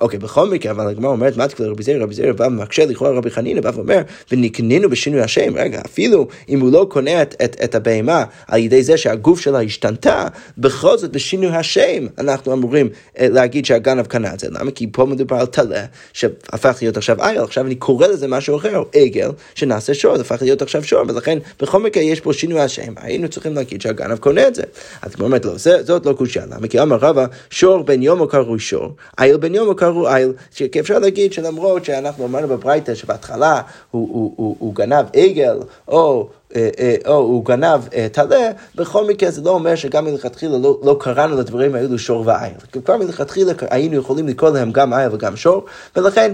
אוקיי, 0.00 0.18
בכל 0.18 0.48
מקרה, 0.50 0.72
אבל 0.72 0.88
הגמרא 0.88 1.10
אומרת, 1.10 1.36
מה 1.36 1.48
תקבל 1.48 1.66
רבי 1.66 1.82
זרע, 1.82 2.02
רבי 2.02 2.14
זרע 2.14 2.32
בא 2.32 2.44
ומקשה 2.44 2.86
לכאורה 2.86 3.10
רבי 3.10 3.30
חנינא, 3.30 3.60
בא 3.60 3.70
ואומר, 3.74 4.02
ונקנינו 4.32 4.90
בשינוי 4.90 5.20
השם, 5.20 5.56
רגע, 5.56 5.80
אפילו 5.86 6.28
אם 6.48 6.60
הוא 6.60 6.72
לא 6.72 6.86
קונה 6.90 7.22
את, 7.22 7.34
את, 7.64 7.74
הבהמה 7.74 8.24
על 8.48 8.60
ידי 8.60 8.82
זה 8.82 8.96
שהגוף 8.96 9.40
שלה 9.40 9.60
השתנתה, 9.60 10.26
בכל 10.58 10.98
זאת 10.98 11.12
בשינוי 11.12 11.48
השם 11.48 12.06
אנחנו 12.18 12.52
אמורים 12.52 12.88
אה, 13.18 13.28
להגיד 13.28 13.64
שהגנב 13.64 14.06
קנה 14.06 14.34
את 14.34 14.40
זה. 14.40 14.48
למה? 14.50 14.70
כי 14.70 14.86
פה 14.92 15.04
מדובר 15.04 15.36
על 15.36 15.46
טלה, 15.46 15.84
שהפך 16.12 16.78
להיות 16.82 16.96
עכשיו 16.96 17.22
אייל, 17.22 17.42
עכשיו 17.42 17.66
אני 17.66 17.74
קורא 17.74 18.06
לזה 18.06 18.28
משהו 18.28 18.56
אחר, 18.56 18.82
עגל, 18.94 19.30
שנעשה 19.54 19.94
שור, 19.94 20.14
הפך 20.14 20.42
להיות 20.42 20.62
עכשיו 20.62 20.84
שור. 20.84 20.97
שור, 20.98 21.14
ולכן 21.14 21.38
בכל 21.60 21.82
מקרה 21.82 22.02
יש 22.02 22.20
פה 22.20 22.32
שינוי 22.32 22.60
השם, 22.60 22.92
היינו 22.96 23.28
צריכים 23.28 23.54
להגיד 23.54 23.80
שהגנב 23.80 24.18
קונה 24.18 24.48
את 24.48 24.54
זה. 24.54 24.62
אז 25.02 25.14
כמו 25.14 25.24
אומרת, 25.24 25.44
לא, 25.44 25.52
זאת 25.56 26.06
לא 26.06 26.12
קושייה, 26.12 26.46
למה? 26.46 26.68
כי 26.68 26.80
אמר 26.80 26.96
רבא, 26.96 27.26
שור 27.50 27.82
בן 27.82 28.02
יומו 28.02 28.28
קראו 28.28 28.58
שור, 28.58 28.92
איל 29.20 29.36
בן 29.36 29.54
יומו 29.54 29.76
קראו 29.76 30.08
איל, 30.16 30.32
שאפשר 30.50 30.98
להגיד 30.98 31.32
שלמרות 31.32 31.84
שאנחנו 31.84 32.26
אמרנו 32.26 32.48
בברייתא 32.48 32.94
שבהתחלה 32.94 33.60
הוא, 33.90 34.08
הוא, 34.12 34.32
הוא, 34.36 34.56
הוא 34.58 34.74
גנב 34.74 35.06
עגל, 35.12 35.58
או... 35.88 36.28
אה, 36.56 36.68
אה, 36.78 36.94
או 37.06 37.14
הוא 37.14 37.44
גנב 37.44 37.80
טלה, 38.12 38.50
בכל 38.74 39.04
מקרה 39.06 39.30
זה 39.30 39.42
לא 39.42 39.50
אומר 39.50 39.74
שגם 39.74 40.04
מלכתחילה 40.04 40.58
לא, 40.58 40.80
לא 40.82 40.96
קראנו 41.00 41.36
לדברים 41.36 41.74
האלו 41.74 41.98
שור 41.98 42.26
ואיל. 42.26 42.82
כבר 42.84 42.96
מלכתחילה 42.96 43.52
היינו 43.70 43.96
יכולים 43.96 44.28
לקרוא 44.28 44.50
להם 44.50 44.72
גם 44.72 44.94
איל 44.94 45.08
וגם 45.12 45.36
שור, 45.36 45.64
ולכן, 45.96 46.32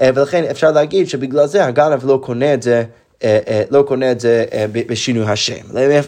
אה, 0.00 0.10
ולכן 0.14 0.44
אפשר 0.50 0.70
להגיד 0.70 1.08
שבגלל 1.08 1.46
זה 1.46 1.64
הגנב 1.64 2.06
לא 2.06 2.20
קונה 2.22 2.54
את 2.54 2.62
זה 2.62 2.74
אה, 2.74 2.82
אה, 2.82 2.84
לא 3.70 3.82
קונה 3.82 4.12
את 4.12 4.20
זה 4.20 4.44
אה, 4.52 4.66
בשינוי 4.72 5.24
השם. 5.24 5.54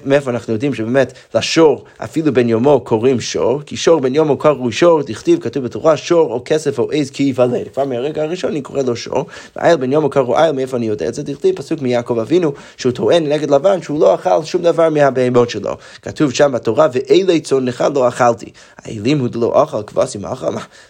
מאיפה 0.04 0.30
אנחנו 0.30 0.52
יודעים 0.52 0.74
שבאמת 0.74 1.12
לשור, 1.34 1.84
אפילו 1.98 2.34
בן 2.34 2.48
יומו 2.48 2.80
קוראים 2.80 3.20
שור, 3.20 3.62
כי 3.66 3.76
שור 3.76 4.00
בן 4.00 4.14
יומו 4.14 4.36
קראו 4.36 4.72
שור, 4.72 5.02
דכתיב, 5.02 5.40
כתוב 5.40 5.64
בתורה, 5.64 5.96
שור 5.96 6.32
או 6.32 6.42
כסף 6.44 6.78
או 6.78 6.90
עז 6.92 7.10
כי 7.10 7.22
ייוולד. 7.22 7.68
כבר 7.72 7.84
מהרגע 7.84 8.22
הראשון 8.22 8.50
אני 8.50 8.60
קורא 8.60 8.82
לו 8.82 8.96
שור, 8.96 9.26
ואייל 9.56 9.76
בן 9.76 9.92
יומו 9.92 10.10
קראו 10.10 10.36
אייל, 10.36 10.52
מאיפה 10.52 10.76
אני 10.76 10.86
יודע 10.86 11.08
את 11.08 11.14
זה? 11.14 11.22
דכתיב 11.22 11.56
פסוק 11.56 11.82
מיעקב 11.82 12.18
אבינו, 12.18 12.52
שהוא 12.76 12.92
טוען 12.92 13.26
נגד 13.26 13.50
לבן 13.50 13.82
שהוא 13.82 14.00
לא 14.00 14.14
אכל 14.14 14.44
שום 14.44 14.62
דבר 14.62 14.90
מהבהמות 14.90 15.50
שלו. 15.50 15.76
כתוב 16.02 16.32
שם 16.32 16.52
בתורה, 16.52 16.88
ואלי 16.92 17.40
צונך 17.40 17.84
לא 17.94 18.08
אכלתי. 18.08 18.50
האלים 18.78 19.18
הוא 19.18 19.28
לא 19.34 19.62
אכל, 19.62 19.82
כבשים 19.86 20.24
אכל, 20.24 20.46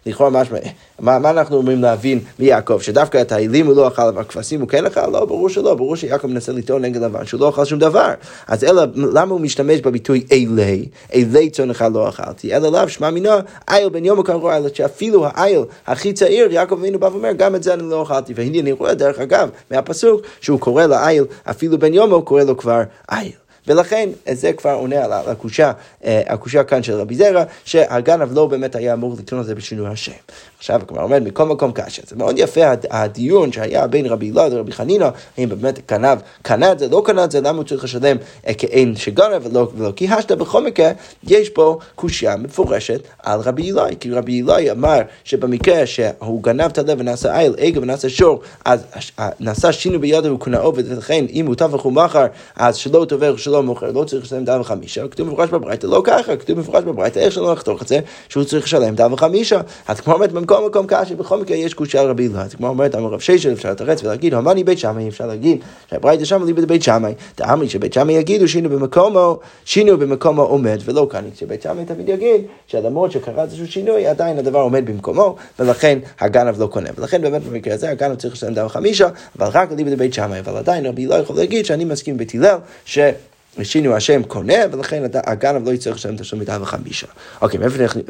לכאורה 0.07 0.31
משמע, 0.31 0.59
מה, 1.01 1.19
מה 1.19 1.31
אנחנו 1.31 1.57
אומרים 1.57 1.83
להבין 1.83 2.21
מיעקב, 2.39 2.81
שדווקא 2.81 3.21
את 3.21 3.33
האלים 3.33 3.67
הוא 3.67 3.77
לא 3.77 3.89
אכל, 3.89 4.03
אבל 4.03 4.25
כבשים 4.25 4.61
הוא 4.61 4.69
כן 4.69 4.87
אכל? 4.87 5.07
לא, 5.07 5.25
ברור 5.25 5.49
שלא, 5.49 5.75
ברור. 5.75 5.97
שיעקב 5.97 6.27
מנסה 6.27 6.53
לטעון 6.53 6.83
נגד 6.83 7.01
לבן 7.01 7.27
שהוא 7.27 7.41
לא 7.41 7.49
אכל 7.49 7.65
שום 7.65 7.79
דבר. 7.79 8.11
אז 8.47 8.65
אלא, 8.65 8.83
למה 8.95 9.33
הוא 9.33 9.41
משתמש 9.41 9.81
בביטוי 9.81 10.27
אלי, 10.33 10.89
אלי 11.15 11.51
צונך 11.51 11.85
לא 11.95 12.09
אכלתי, 12.09 12.57
אלא 12.57 12.73
לאו 12.73 12.89
שמע 12.89 13.11
מינו, 13.11 13.31
איל 13.71 13.89
בן 13.89 14.05
יום 14.05 14.21
הקרוב 14.21 14.47
איל, 14.47 14.69
שאפילו 14.75 15.27
האיל 15.27 15.61
הכי 15.87 16.13
צעיר, 16.13 16.53
יעקב 16.53 16.79
אבינו 16.79 16.99
בא 16.99 17.07
ואומר, 17.07 17.33
גם 17.33 17.55
את 17.55 17.63
זה 17.63 17.75
אני 17.75 17.83
לא 17.83 18.03
אכלתי. 18.03 18.33
והנה 18.37 18.59
אני 18.59 18.73
רואה, 18.73 18.95
דרך 18.95 19.19
אגב, 19.19 19.51
מהפסוק, 19.71 20.21
שהוא 20.41 20.61
קורא 20.61 20.87
לאיל, 20.87 21.25
אפילו 21.45 21.79
בן 21.79 21.95
יומו, 21.95 22.23
קורא 22.23 22.43
לו 22.43 22.57
כבר 22.57 22.83
איל. 23.13 23.33
ולכן 23.69 24.09
זה 24.33 24.53
כבר 24.53 24.73
עונה 24.73 25.05
על 25.05 25.13
הקושה, 25.13 25.73
אה, 26.05 26.23
הקושה 26.27 26.65
כאן 26.65 26.83
של 26.83 26.93
רבי 26.93 27.15
זרע, 27.15 27.45
שהגנב 27.65 28.33
לא 28.33 28.47
באמת 28.47 28.77
היה 28.77 28.93
אמור 28.93 29.17
לקנות 29.19 29.41
את 29.41 29.47
זה 29.47 29.55
בשינוי 29.55 29.89
השם. 29.89 30.13
עכשיו 30.59 30.81
כבר 30.87 31.03
אומר 31.03 31.19
מכל 31.21 31.47
מקום 31.47 31.73
קשה. 31.73 32.03
זה 32.07 32.17
מאוד 32.17 32.39
יפה 32.39 32.61
הדיון 32.91 33.53
שהיה 33.53 33.87
בין 33.87 34.07
רבי 34.07 34.31
אלעד 34.31 34.53
לרבי 34.53 34.73
חנינא, 34.73 35.09
האם 35.39 35.49
באמת 35.49 35.79
גנב 35.89 36.19
קנה 36.43 36.73
את 36.73 36.79
זה, 36.79 36.89
לא 36.89 37.03
קנה 37.05 37.25
את 37.25 37.31
זה, 37.31 37.41
למה 37.41 37.59
הוא 37.59 37.65
צריך 37.65 37.85
לשלם 37.85 38.17
אה, 38.47 38.55
כאין 38.55 38.97
שגנב 38.97 39.47
ולא, 39.47 39.69
ולא 39.77 39.93
כי 39.97 40.09
השתא. 40.09 40.35
בכל 40.35 40.65
מקרה, 40.65 40.91
יש 41.25 41.49
פה 41.49 41.79
קושייה 41.95 42.37
מפורשת 42.37 43.01
על 43.23 43.41
רבי 43.41 43.71
אלעד, 43.71 43.95
כי 44.01 44.11
רבי 44.11 44.43
אלעד 44.43 44.67
אמר 44.69 45.01
שבמקרה 45.25 45.87
שהוא 45.87 46.43
גנב 46.43 46.65
את 46.65 46.79
הלב 46.79 47.01
ונעשה 47.01 47.41
איל, 47.41 47.55
עגל 47.59 47.83
ונעשה 47.83 48.09
שור, 48.09 48.41
אז 48.65 48.85
נעשה 49.41 49.73
שינוי 49.73 49.99
בידו 49.99 50.35
וקנאו, 50.35 50.73
ולכן 50.75 51.25
אם 51.33 51.47
הוא 51.47 51.55
טבח 51.55 51.87
ומכר, 51.87 52.27
אז 52.57 52.77
שלא 52.77 53.05
טובר 53.09 53.37
שלא 53.37 53.63
מוכר, 53.63 53.91
לא 53.91 54.05
צריך 54.05 54.25
לשלם 54.25 54.45
דף 54.45 54.57
וחמישה, 54.61 55.09
כתוב 55.09 55.29
מפורש 55.29 55.51
בברייתא, 55.51 55.87
לא 55.87 56.03
ככה, 56.05 56.37
כתוב 56.37 56.59
מפורש 56.59 56.85
בברייתא, 56.85 57.19
איך 57.19 57.33
שלא 57.33 57.53
לחתוך 57.53 57.83
את 57.83 57.89
זה, 57.89 58.01
שהוא 58.29 58.45
צריך 58.45 58.65
לשלם 58.65 58.95
דף 58.95 59.09
וחמישה. 59.13 59.61
אז 59.89 60.01
כמו 60.01 60.15
אומרת, 60.15 60.33
במקום 60.49 60.67
מקום 60.67 60.87
קשה, 60.87 61.15
בכל 61.15 61.41
מקרה 61.41 61.57
יש 61.57 61.75
קושייה 61.75 62.03
על 62.03 62.09
רבי 62.09 62.29
אלעד. 62.29 62.53
כמו 62.55 62.69
אומרת, 62.69 62.95
אמר 62.95 63.09
רב 63.09 63.21
ששל, 63.21 63.53
אפשר 63.53 63.71
לתרץ 63.71 64.05
ולהגיד, 64.05 64.35
המאני 64.35 64.65
בית 64.65 64.79
שמאי, 64.79 65.09
אפשר 65.09 65.27
להגיד, 65.27 65.61
שהברייתא 65.91 66.25
שם 66.25 66.45
ליבד 66.47 66.65
בית 66.65 66.83
שמאי, 66.83 67.15
דאמרי 67.37 67.69
שבית 67.69 67.93
שמאי 67.93 68.15
יגידו 68.15 68.49
שינו 68.49 68.69
במקומו, 68.69 69.39
שינו 69.65 69.99
במקומו 69.99 70.43
עומד, 70.43 70.79
ולא 70.85 71.07
כאן, 71.11 71.25
שבית 71.35 71.63
שמאי 71.63 71.85
תמיד 71.85 72.09
יגיד, 72.09 72.41
שלמרות 72.67 73.13
שקרה 73.13 73.43
איזשהו 73.43 73.67
שינוי, 73.67 74.07
עדיין 74.07 74.39
הדבר 74.39 74.59
עומד 74.59 74.87
במקומו, 74.87 75.37
ולכן 75.59 75.99
הגנב 76.21 76.61
לא 76.61 76.67
קונה. 76.67 76.91
ולכן 76.97 77.23
באמת 77.23 77.43
במקרה 77.43 77.75
הזה 77.75 77.91
הגנב 77.91 78.15
צריך 78.15 78.35
לשלם 78.35 78.55
דף 78.55 78.69
חמישה, 78.69 79.09
אבל 79.39 79.47
רק 79.53 79.73
ליבד 79.73 79.99
בית 79.99 80.15
שמאי, 80.15 80.41
אבל 80.41 80.57
עדיין 80.57 80.87
רבי 80.87 81.07
אלעד 81.07 81.23
יכול 81.23 81.37
להגיד 81.37 81.65
שאני 81.65 81.85
מסכים 81.85 82.17
בית 82.17 82.35
הלל, 82.35 82.59
שינו 83.65 83.95
השם 83.95 84.23
קונה, 84.23 84.55
ולכן 84.73 85.03
הגנב 85.15 85.69
לא 85.69 85.73
יצטרך 85.73 85.95
לשלם 85.95 86.17
תשלום 86.17 86.39
מידה 86.39 86.59
וחמישה. 86.61 87.07
אוקיי, 87.43 87.61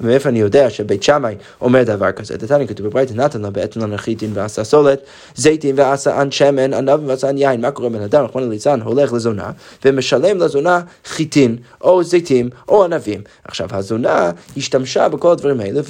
מאיפה 0.03 0.29
אני 0.29 0.41
יודע 0.41 0.71
שבית 0.71 1.03
שמאי 1.03 1.35
אומר 1.61 1.83
דבר 1.83 2.13
כזה? 2.13 2.37
דתני 2.37 2.69
כתוב 2.69 2.87
בברית 2.87 3.15
נתן 3.15 3.41
לה 3.41 3.51
בעצם 3.51 3.81
לנחיתין 3.81 4.31
ועשה 4.35 4.65
סולת, 4.65 5.01
זיתים 5.37 5.75
ועשה 5.79 6.23
אנ 6.23 6.31
שמן, 6.31 6.75
ענבים 6.75 7.09
ועשה 7.09 7.31
אנ 7.31 7.39
יין. 7.39 7.61
מה 7.61 7.71
קורה 7.71 7.89
בן 7.89 8.03
אדם, 8.03 8.25
רחמנא 8.25 8.47
ליצן, 8.47 8.81
הולך 8.81 9.13
לזונה, 9.13 9.51
ומשלם 9.85 10.39
לזונה 10.39 10.81
חיטין, 11.05 11.57
או 11.81 12.05
זיתים, 12.05 12.51
או 12.69 12.85
ענבים. 12.85 13.21
עכשיו, 13.45 13.69
הזונה 13.73 14.31
השתמשה 14.57 15.09
בכל 15.09 15.33
הדברים 15.33 15.61
האלה, 15.61 15.81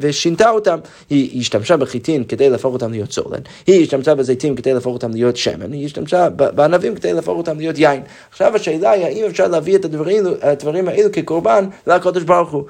ושינתה 0.00 0.50
אותם. 0.50 0.78
היא 1.10 1.40
השתמשה 1.40 1.76
בחיטין 1.76 2.24
כדי 2.24 2.50
להפוך 2.50 2.72
אותם 2.72 2.92
להיות 2.92 3.12
סולת, 3.12 3.42
היא 3.66 3.82
השתמשה 3.82 4.14
בזיתים 4.14 4.56
כדי 4.56 4.74
להפוך 4.74 4.94
אותם 4.94 5.10
להיות 5.10 5.36
שמן, 5.36 5.72
היא 5.72 5.86
השתמשה 5.86 6.28
בענבים 6.30 6.94
כדי 6.94 7.12
להפוך 7.12 7.38
אותם 7.38 7.58
להיות 7.58 7.78
יין. 7.78 8.02
עכשיו 8.40 8.56
השאלה 8.56 8.90
היא 8.90 9.04
האם 9.04 9.24
אפשר 9.24 9.48
להביא 9.48 9.76
את 9.76 9.84
הדברים, 9.84 10.24
הדברים 10.42 10.88
האלו 10.88 11.12
כקורבן 11.12 11.64
לקדוש 11.86 12.22
ברוך 12.22 12.50
הוא. 12.50 12.64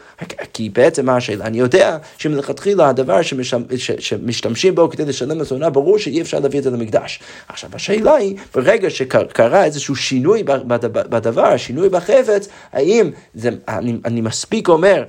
כי 0.52 0.70
בעצם 0.70 1.06
מה 1.06 1.16
השאלה? 1.16 1.44
אני 1.44 1.58
יודע 1.58 1.98
שמלכתחילה 2.18 2.88
הדבר 2.88 3.22
שמשתמש, 3.22 3.90
שמשתמשים 3.90 4.74
בו 4.74 4.90
כדי 4.90 5.04
לשלם 5.04 5.40
לזונה, 5.40 5.70
ברור 5.70 5.98
שאי 5.98 6.20
אפשר 6.20 6.38
להביא 6.38 6.58
את 6.58 6.64
זה 6.64 6.70
למקדש. 6.70 7.20
עכשיו 7.48 7.70
השאלה 7.72 8.14
היא, 8.14 8.36
ברגע 8.54 8.90
שקרה 8.90 9.64
איזשהו 9.64 9.96
שינוי 9.96 10.42
בדבר, 10.92 11.56
שינוי 11.56 11.88
בחפץ, 11.88 12.48
האם 12.72 13.10
זה, 13.34 13.50
אני, 13.68 13.96
אני 14.04 14.20
מספיק 14.20 14.68
אומר 14.68 15.04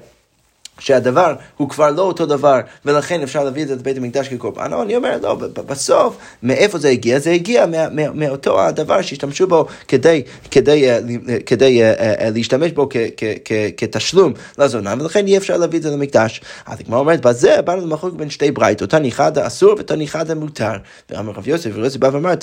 שהדבר 0.80 1.36
הוא 1.58 1.70
כבר 1.70 1.92
לא 1.92 2.02
אותו 2.02 2.26
דבר, 2.26 2.60
ולכן 2.86 3.22
אפשר 3.22 3.44
להביא 3.44 3.64
את 3.64 3.68
זה 3.68 3.76
לבית 3.76 3.98
המקדש 3.98 4.28
כקורבן, 4.28 4.74
אני 4.74 4.96
אומר, 4.96 5.18
לא, 5.22 5.36
בסוף, 5.36 6.18
מאיפה 6.44 6.78
זה 6.78 6.90
הגיע? 6.90 7.20
זה 7.20 7.32
הגיע 7.32 7.66
מה, 7.66 7.90
מה, 7.90 8.02
מאותו 8.14 8.62
הדבר 8.62 9.02
שהשתמשו 9.02 9.48
בו 9.48 9.66
כדי, 9.88 10.24
כדי, 10.52 10.90
אה, 10.90 11.00
כדי 11.46 11.84
אה, 11.84 11.94
אה, 11.94 12.30
להשתמש 12.30 12.72
בו 12.72 12.88
כ, 12.90 12.98
כ, 13.18 13.24
כ, 13.46 13.52
כתשלום 13.78 14.34
לזונה, 14.58 14.96
ולכן 15.00 15.28
אי 15.28 15.38
אפשר 15.38 15.58
להביא 15.58 15.80
את 15.80 15.84
זה 15.84 15.90
למקדש. 15.92 16.42
אז 16.66 16.80
הגמרא 16.80 17.00
אומרת, 17.00 17.22
בזה 17.22 17.62
באנו 17.62 17.82
למחוק 17.82 18.14
בין 18.14 18.30
שתי 18.30 18.52
ברייתות, 18.52 18.90
תני 18.90 19.10
אחד 19.10 19.38
האסור 19.38 19.76
ותני 19.80 20.06
אחד 20.06 20.32
המותר. 20.32 20.74
ואמר 21.10 21.32
רב 21.32 21.48
יוסף, 21.48 21.70
ורב 21.74 21.84
יוסף 21.84 21.98
בא 21.98 22.10
ואמר, 22.14 22.34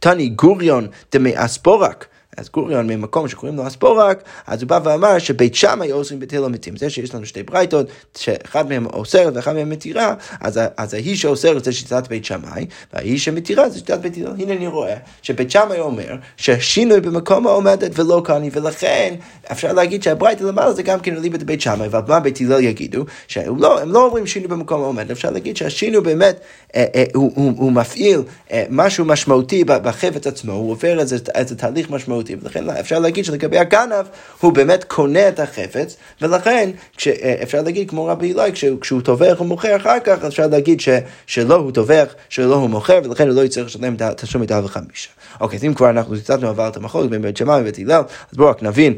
תני 0.00 0.28
גוריון 0.28 0.86
דמי 1.12 1.32
אספורק. 1.34 2.06
אז 2.40 2.48
גוריון 2.48 2.86
ממקום 2.86 3.28
שקוראים 3.28 3.56
לו 3.56 3.66
אספורק, 3.66 4.22
אז 4.46 4.62
הוא 4.62 4.68
בא 4.68 4.80
ואמר 4.84 5.18
שבית 5.18 5.54
שמאי 5.54 5.92
אוסרים 5.92 6.20
בתל 6.20 6.44
המתים. 6.44 6.76
זה 6.76 6.90
שיש 6.90 7.14
לנו 7.14 7.26
שתי 7.26 7.42
ברייתות, 7.42 7.86
שאחד 8.18 8.68
מהם 8.68 8.86
אוסרת 8.86 9.36
ואחד 9.36 9.54
מהם 9.54 9.70
מתירה, 9.70 10.14
אז, 10.40 10.60
אז 10.76 10.94
ההיא 10.94 11.16
שאוסרת 11.16 11.64
זה 11.64 11.72
שיטת 11.72 12.08
בית 12.08 12.24
שמאי, 12.24 12.66
וההיא 12.92 13.18
שמתירה 13.18 13.68
זה 13.68 13.78
שיטת 13.78 13.98
בית 13.98 14.16
הלל. 14.16 14.34
הנה 14.38 14.52
אני 14.52 14.66
רואה 14.66 14.96
שבית 15.22 15.50
שמאי 15.50 15.80
אומר 15.80 16.16
שהשינוי 16.36 17.00
במקום 17.00 17.46
העומדת 17.46 17.98
ולא 17.98 18.22
כאני, 18.24 18.50
ולכן 18.52 19.14
אפשר 19.52 19.72
להגיד 19.72 20.02
שהברייתא 20.02 20.44
למעלה 20.44 20.72
זה 20.72 20.82
גם 20.82 21.00
כן 21.00 21.16
אליבא 21.16 21.38
בית 21.38 21.60
שמאי, 21.60 21.86
אבל 21.86 22.00
מה 22.08 22.20
בית 22.20 22.40
הלל 22.40 22.60
יגידו? 22.60 23.04
שהם 23.28 23.58
לא, 23.58 23.80
לא 23.86 24.04
אומרים 24.06 24.26
שינוי 24.26 24.48
במקום 24.48 24.82
העומדת, 24.82 25.10
אפשר 25.10 25.30
להגיד 25.30 25.56
שהשינוי 25.56 26.00
באמת, 26.00 26.40
אה, 26.74 26.84
אה, 26.94 27.04
הוא, 27.14 27.32
הוא, 27.34 27.52
הוא 27.56 27.72
מפעיל 27.72 28.22
אה, 28.52 28.64
משהו 28.70 29.04
משמעותי 29.04 29.64
בחפץ 29.64 30.26
עצמו, 30.26 30.52
הוא 30.52 30.70
עובר 30.70 31.00
איזה, 31.00 31.16
איזה 31.34 31.56
תהליך 31.56 31.90
משמעותי. 31.90 32.29
משמעותי, 32.36 32.46
ולכן 32.46 32.70
אפשר 32.70 32.98
להגיד 32.98 33.24
שלגבי 33.24 33.58
הגנב, 33.58 34.06
הוא 34.40 34.52
באמת 34.52 34.84
קונה 34.84 35.28
את 35.28 35.40
החפץ, 35.40 35.96
ולכן 36.22 36.70
אה, 37.06 37.34
אפשר 37.42 37.62
להגיד 37.62 37.90
כמו 37.90 38.06
רבי 38.06 38.32
אלי, 38.32 38.52
כשהוא, 38.80 39.00
טובח 39.00 39.40
ומוכר 39.40 39.76
אחר 39.76 40.00
כך, 40.04 40.24
אפשר 40.24 40.46
להגיד 40.46 40.80
ש, 40.80 40.88
שלא 41.26 41.54
הוא 41.54 41.70
טובח, 41.70 42.14
שלא 42.28 42.54
הוא 42.54 42.70
מוכר, 42.70 43.00
ולכן 43.04 43.28
הוא 43.28 43.36
לא 43.36 43.44
יצטרך 43.44 43.66
לשלם 43.66 43.96
השום 44.22 44.42
מתאר 44.42 44.64
וחמישה. 44.64 45.10
אוקיי, 45.40 45.56
אז 45.56 45.64
אם 45.64 45.74
כבר 45.74 45.90
אנחנו 45.90 46.16
קצת 46.16 46.42
עבר 46.42 46.68
את 46.68 46.76
בין 47.10 47.22
בית 47.22 47.36
שמאי 47.36 47.60
ובית 47.60 47.78
הלל, 47.78 48.02
אז 48.32 48.36
בואו 48.36 48.50
רק 48.50 48.62
נבין 48.62 48.94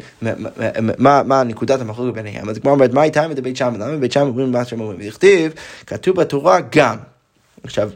מה, 0.98 1.42
נקודת 1.42 1.80
המחלוקת 1.80 2.14
ביניהם. 2.14 2.48
אז 2.48 2.58
כמו 2.58 2.70
אומרת, 2.70 2.92
מה 2.92 3.02
הייתה 3.02 3.22
עם 3.24 3.34
בית 3.34 3.56
שמאי? 3.56 3.78
למה 3.78 3.96
בית 3.96 4.12
שמאי 4.12 4.28
אומרים 4.28 4.52
מה 4.52 4.64
שהם 4.64 4.80
אומרים? 4.80 4.98
וכתיב, 5.02 5.52
כתוב 5.86 6.16
בתורה 6.16 6.58
גם. 6.70 6.96
עכשיו, 7.64 7.90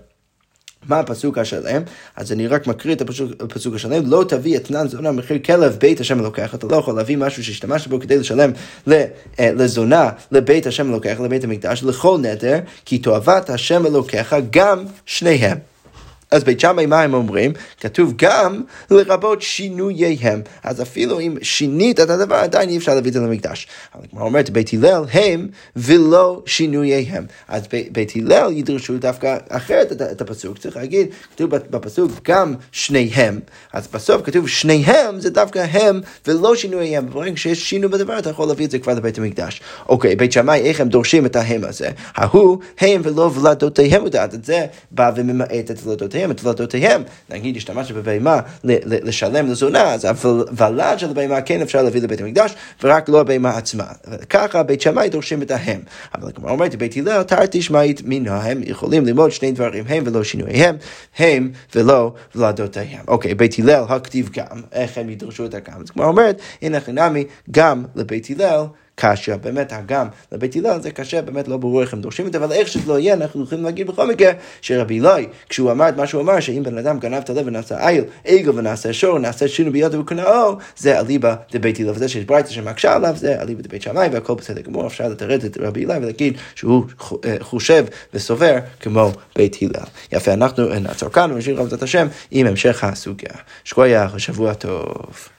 מה 0.88 1.00
הפסוק 1.00 1.38
השלם? 1.38 1.82
אז 2.16 2.32
אני 2.32 2.46
רק 2.46 2.66
מקריא 2.66 2.94
את 2.94 3.00
הפסוק, 3.00 3.30
הפסוק 3.40 3.74
השלם, 3.74 4.10
לא 4.10 4.24
תביא 4.28 4.56
אתנן 4.56 4.88
זונה 4.88 5.12
מחיר 5.12 5.38
כלב 5.38 5.76
בית 5.80 6.00
השם 6.00 6.20
אלוקיך, 6.20 6.54
אתה 6.54 6.66
לא 6.66 6.76
יכול 6.76 6.96
להביא 6.96 7.16
משהו 7.16 7.44
שהשתמשת 7.44 7.86
בו 7.88 8.00
כדי 8.00 8.18
לשלם 8.18 8.50
אה, 8.88 9.04
לזונה 9.38 10.10
לבית 10.32 10.66
השם 10.66 10.90
אלוקיך, 10.90 11.20
לבית 11.20 11.44
המקדש, 11.44 11.82
לכל 11.82 12.18
נדר, 12.22 12.58
כי 12.84 12.98
תועבת 12.98 13.50
השם 13.50 13.86
אלוקיך 13.86 14.36
גם 14.50 14.84
שניהם. 15.06 15.75
אז 16.30 16.44
בית 16.44 16.60
שמאי 16.60 16.86
מה 16.86 17.02
הם 17.02 17.14
אומרים? 17.14 17.52
כתוב 17.80 18.12
גם 18.16 18.62
לרבות 18.90 19.42
שינוייהם. 19.42 20.40
אז 20.62 20.82
אפילו 20.82 21.20
אם 21.20 21.36
שינית 21.42 22.00
את 22.00 22.10
הדבר, 22.10 22.34
עדיין 22.34 22.68
אי 22.68 22.76
אפשר 22.76 22.94
להביא 22.94 23.08
את 23.08 23.14
זה 23.14 23.20
למקדש. 23.20 23.66
כמו 24.10 24.20
אומרת, 24.20 24.50
בית 24.50 24.70
הלל 24.72 25.04
הם 25.12 25.48
ולא 25.76 26.42
שינוייהם. 26.46 27.24
אז 27.48 27.62
בית 27.92 28.12
הלל 28.16 28.52
ידרשו 28.52 28.98
דווקא 28.98 29.36
אחרת 29.48 29.92
את, 29.92 30.02
את 30.02 30.20
הפסוק. 30.20 30.58
צריך 30.58 30.76
להגיד, 30.76 31.06
כתוב 31.34 31.50
בפסוק 31.50 32.10
גם 32.24 32.54
שניהם. 32.72 33.40
אז 33.72 33.88
בסוף 33.88 34.22
כתוב 34.22 34.48
שניהם 34.48 35.20
זה 35.20 35.30
דווקא 35.30 35.66
הם 35.70 36.00
ולא 36.26 36.56
שינוייהם. 36.56 37.10
ברגע 37.10 37.36
שיש 37.36 37.70
שינוי 37.70 37.90
בדבר, 37.90 38.18
אתה 38.18 38.30
יכול 38.30 38.48
להביא 38.48 38.66
את 38.66 38.70
זה 38.70 38.78
כבר 38.78 38.94
לבית 38.94 39.18
המקדש. 39.18 39.60
אוקיי, 39.88 40.16
בית 40.16 40.32
שמאי, 40.32 40.60
איך 40.60 40.80
הם 40.80 40.88
דורשים 40.88 41.26
את 41.26 41.36
ההם 41.36 41.64
הזה? 41.64 41.88
ההוא 42.14 42.58
הם 42.78 43.00
ולא 43.04 43.30
ולדותיהם, 43.34 44.06
את 44.06 44.44
זה 44.44 44.66
בא 44.90 45.12
וממעט 45.16 45.70
את 45.70 45.78
ולדותיהם. 45.84 46.15
ולדותיהם, 46.16 46.30
את 46.30 46.44
ולדותיהם. 46.44 47.02
נגיד, 47.30 47.56
השתמשת 47.56 47.94
בבהמה 47.94 48.40
לשלם 48.64 49.46
לזונה, 49.46 49.94
אז 49.94 50.04
הוולד 50.04 50.98
של 50.98 51.10
הבהמה 51.10 51.40
כן 51.40 51.62
אפשר 51.62 51.82
להביא 51.82 52.02
לבית 52.02 52.20
המקדש, 52.20 52.54
ורק 52.82 53.08
לא 53.08 53.20
הבהמה 53.20 53.56
עצמה. 53.56 53.84
ככה 54.30 54.62
בית 54.62 54.80
שמאי 54.80 55.08
דורשים 55.08 55.42
את 55.42 55.50
ההם. 55.50 55.80
אבל 56.14 56.30
כמו 56.34 56.48
אומרת, 56.48 56.74
בית 56.74 56.96
הלל, 56.96 57.22
תרתי 57.22 57.62
שמאית 57.62 58.02
מינה, 58.02 58.42
הם 58.42 58.60
יכולים 58.64 59.06
ללמוד 59.06 59.30
שני 59.30 59.52
דברים, 59.52 59.84
הם 59.88 60.04
ולא 60.06 60.24
שינוייהם, 60.24 60.76
הם 61.18 61.50
ולא 61.74 62.12
ולדותיהם. 62.34 63.04
אוקיי, 63.08 63.34
בית 63.34 63.58
הלל, 63.58 63.84
הכתיב 63.88 64.30
גם, 64.32 64.62
איך 64.72 64.98
הם 64.98 65.10
ידרשו 65.10 65.44
את 65.44 65.54
הגם. 65.54 65.80
אז 65.80 65.90
כמו 65.90 66.04
אומרת, 66.04 66.40
הנה 66.62 66.80
חינמי, 66.80 67.24
גם 67.50 67.84
לבית 67.96 68.28
הלל. 68.30 68.64
קשה, 68.98 69.36
באמת 69.36 69.72
הגם 69.72 70.06
לבית 70.32 70.56
הלל 70.56 70.80
זה 70.80 70.90
קשה, 70.90 71.22
באמת 71.22 71.48
לא 71.48 71.56
ברור 71.56 71.82
איך 71.82 71.92
הם 71.92 72.00
דורשים 72.00 72.26
את 72.26 72.32
זה, 72.32 72.38
אבל 72.38 72.52
איך 72.52 72.68
שזה 72.68 72.88
לא 72.92 72.98
יהיה, 72.98 73.14
אנחנו 73.14 73.44
יכולים 73.44 73.64
להגיד 73.64 73.86
בכל 73.86 74.08
מקרה 74.08 74.32
שרבי 74.60 75.00
אלוהי, 75.00 75.26
כשהוא 75.48 75.70
אמר 75.70 75.88
את 75.88 75.96
מה 75.96 76.06
שהוא 76.06 76.22
אמר, 76.22 76.40
שאם 76.40 76.62
בן 76.62 76.78
אדם 76.78 76.98
גנב 76.98 77.14
את 77.14 77.30
הלב 77.30 77.46
ונעשה 77.46 77.88
איל, 77.88 78.04
עגל 78.24 78.50
ונעשה 78.58 78.92
שור, 78.92 79.14
ונעשה 79.14 79.48
שינו 79.48 79.72
בידו 79.72 80.00
וקנאו, 80.00 80.56
זה 80.76 81.00
אליבא 81.00 81.34
דבית 81.52 81.80
הלל, 81.80 81.90
וזה 81.90 82.08
שיש 82.08 82.24
ברייתא 82.24 82.50
שמקשה 82.50 82.94
עליו, 82.94 83.14
זה 83.16 83.42
אליבא 83.42 83.62
דבית 83.62 83.82
שמאי, 83.82 84.08
והכל 84.12 84.34
בסדר 84.34 84.60
גמור, 84.60 84.86
אפשר 84.86 85.08
לתרד 85.08 85.44
את 85.44 85.58
רבי 85.60 85.84
אלוהי 85.84 85.98
ולהגיד 85.98 86.38
שהוא 86.54 86.84
אה, 87.24 87.36
חושב 87.40 87.84
וסובר 88.14 88.56
כמו 88.80 89.10
בית 89.36 89.56
הלל. 89.62 89.86
יפה, 90.12 90.32
אנחנו 90.32 90.68
נעצור 90.68 91.08
כאן 91.08 91.32
ונשאיר 91.32 91.60
רב 91.60 91.68
השם 91.82 92.06
עם 92.30 92.46
המשך 92.46 92.84
הסוגיה. 92.84 93.34
שקוייך, 93.64 94.20
שבוע 94.20 94.54
טוב. 94.54 95.35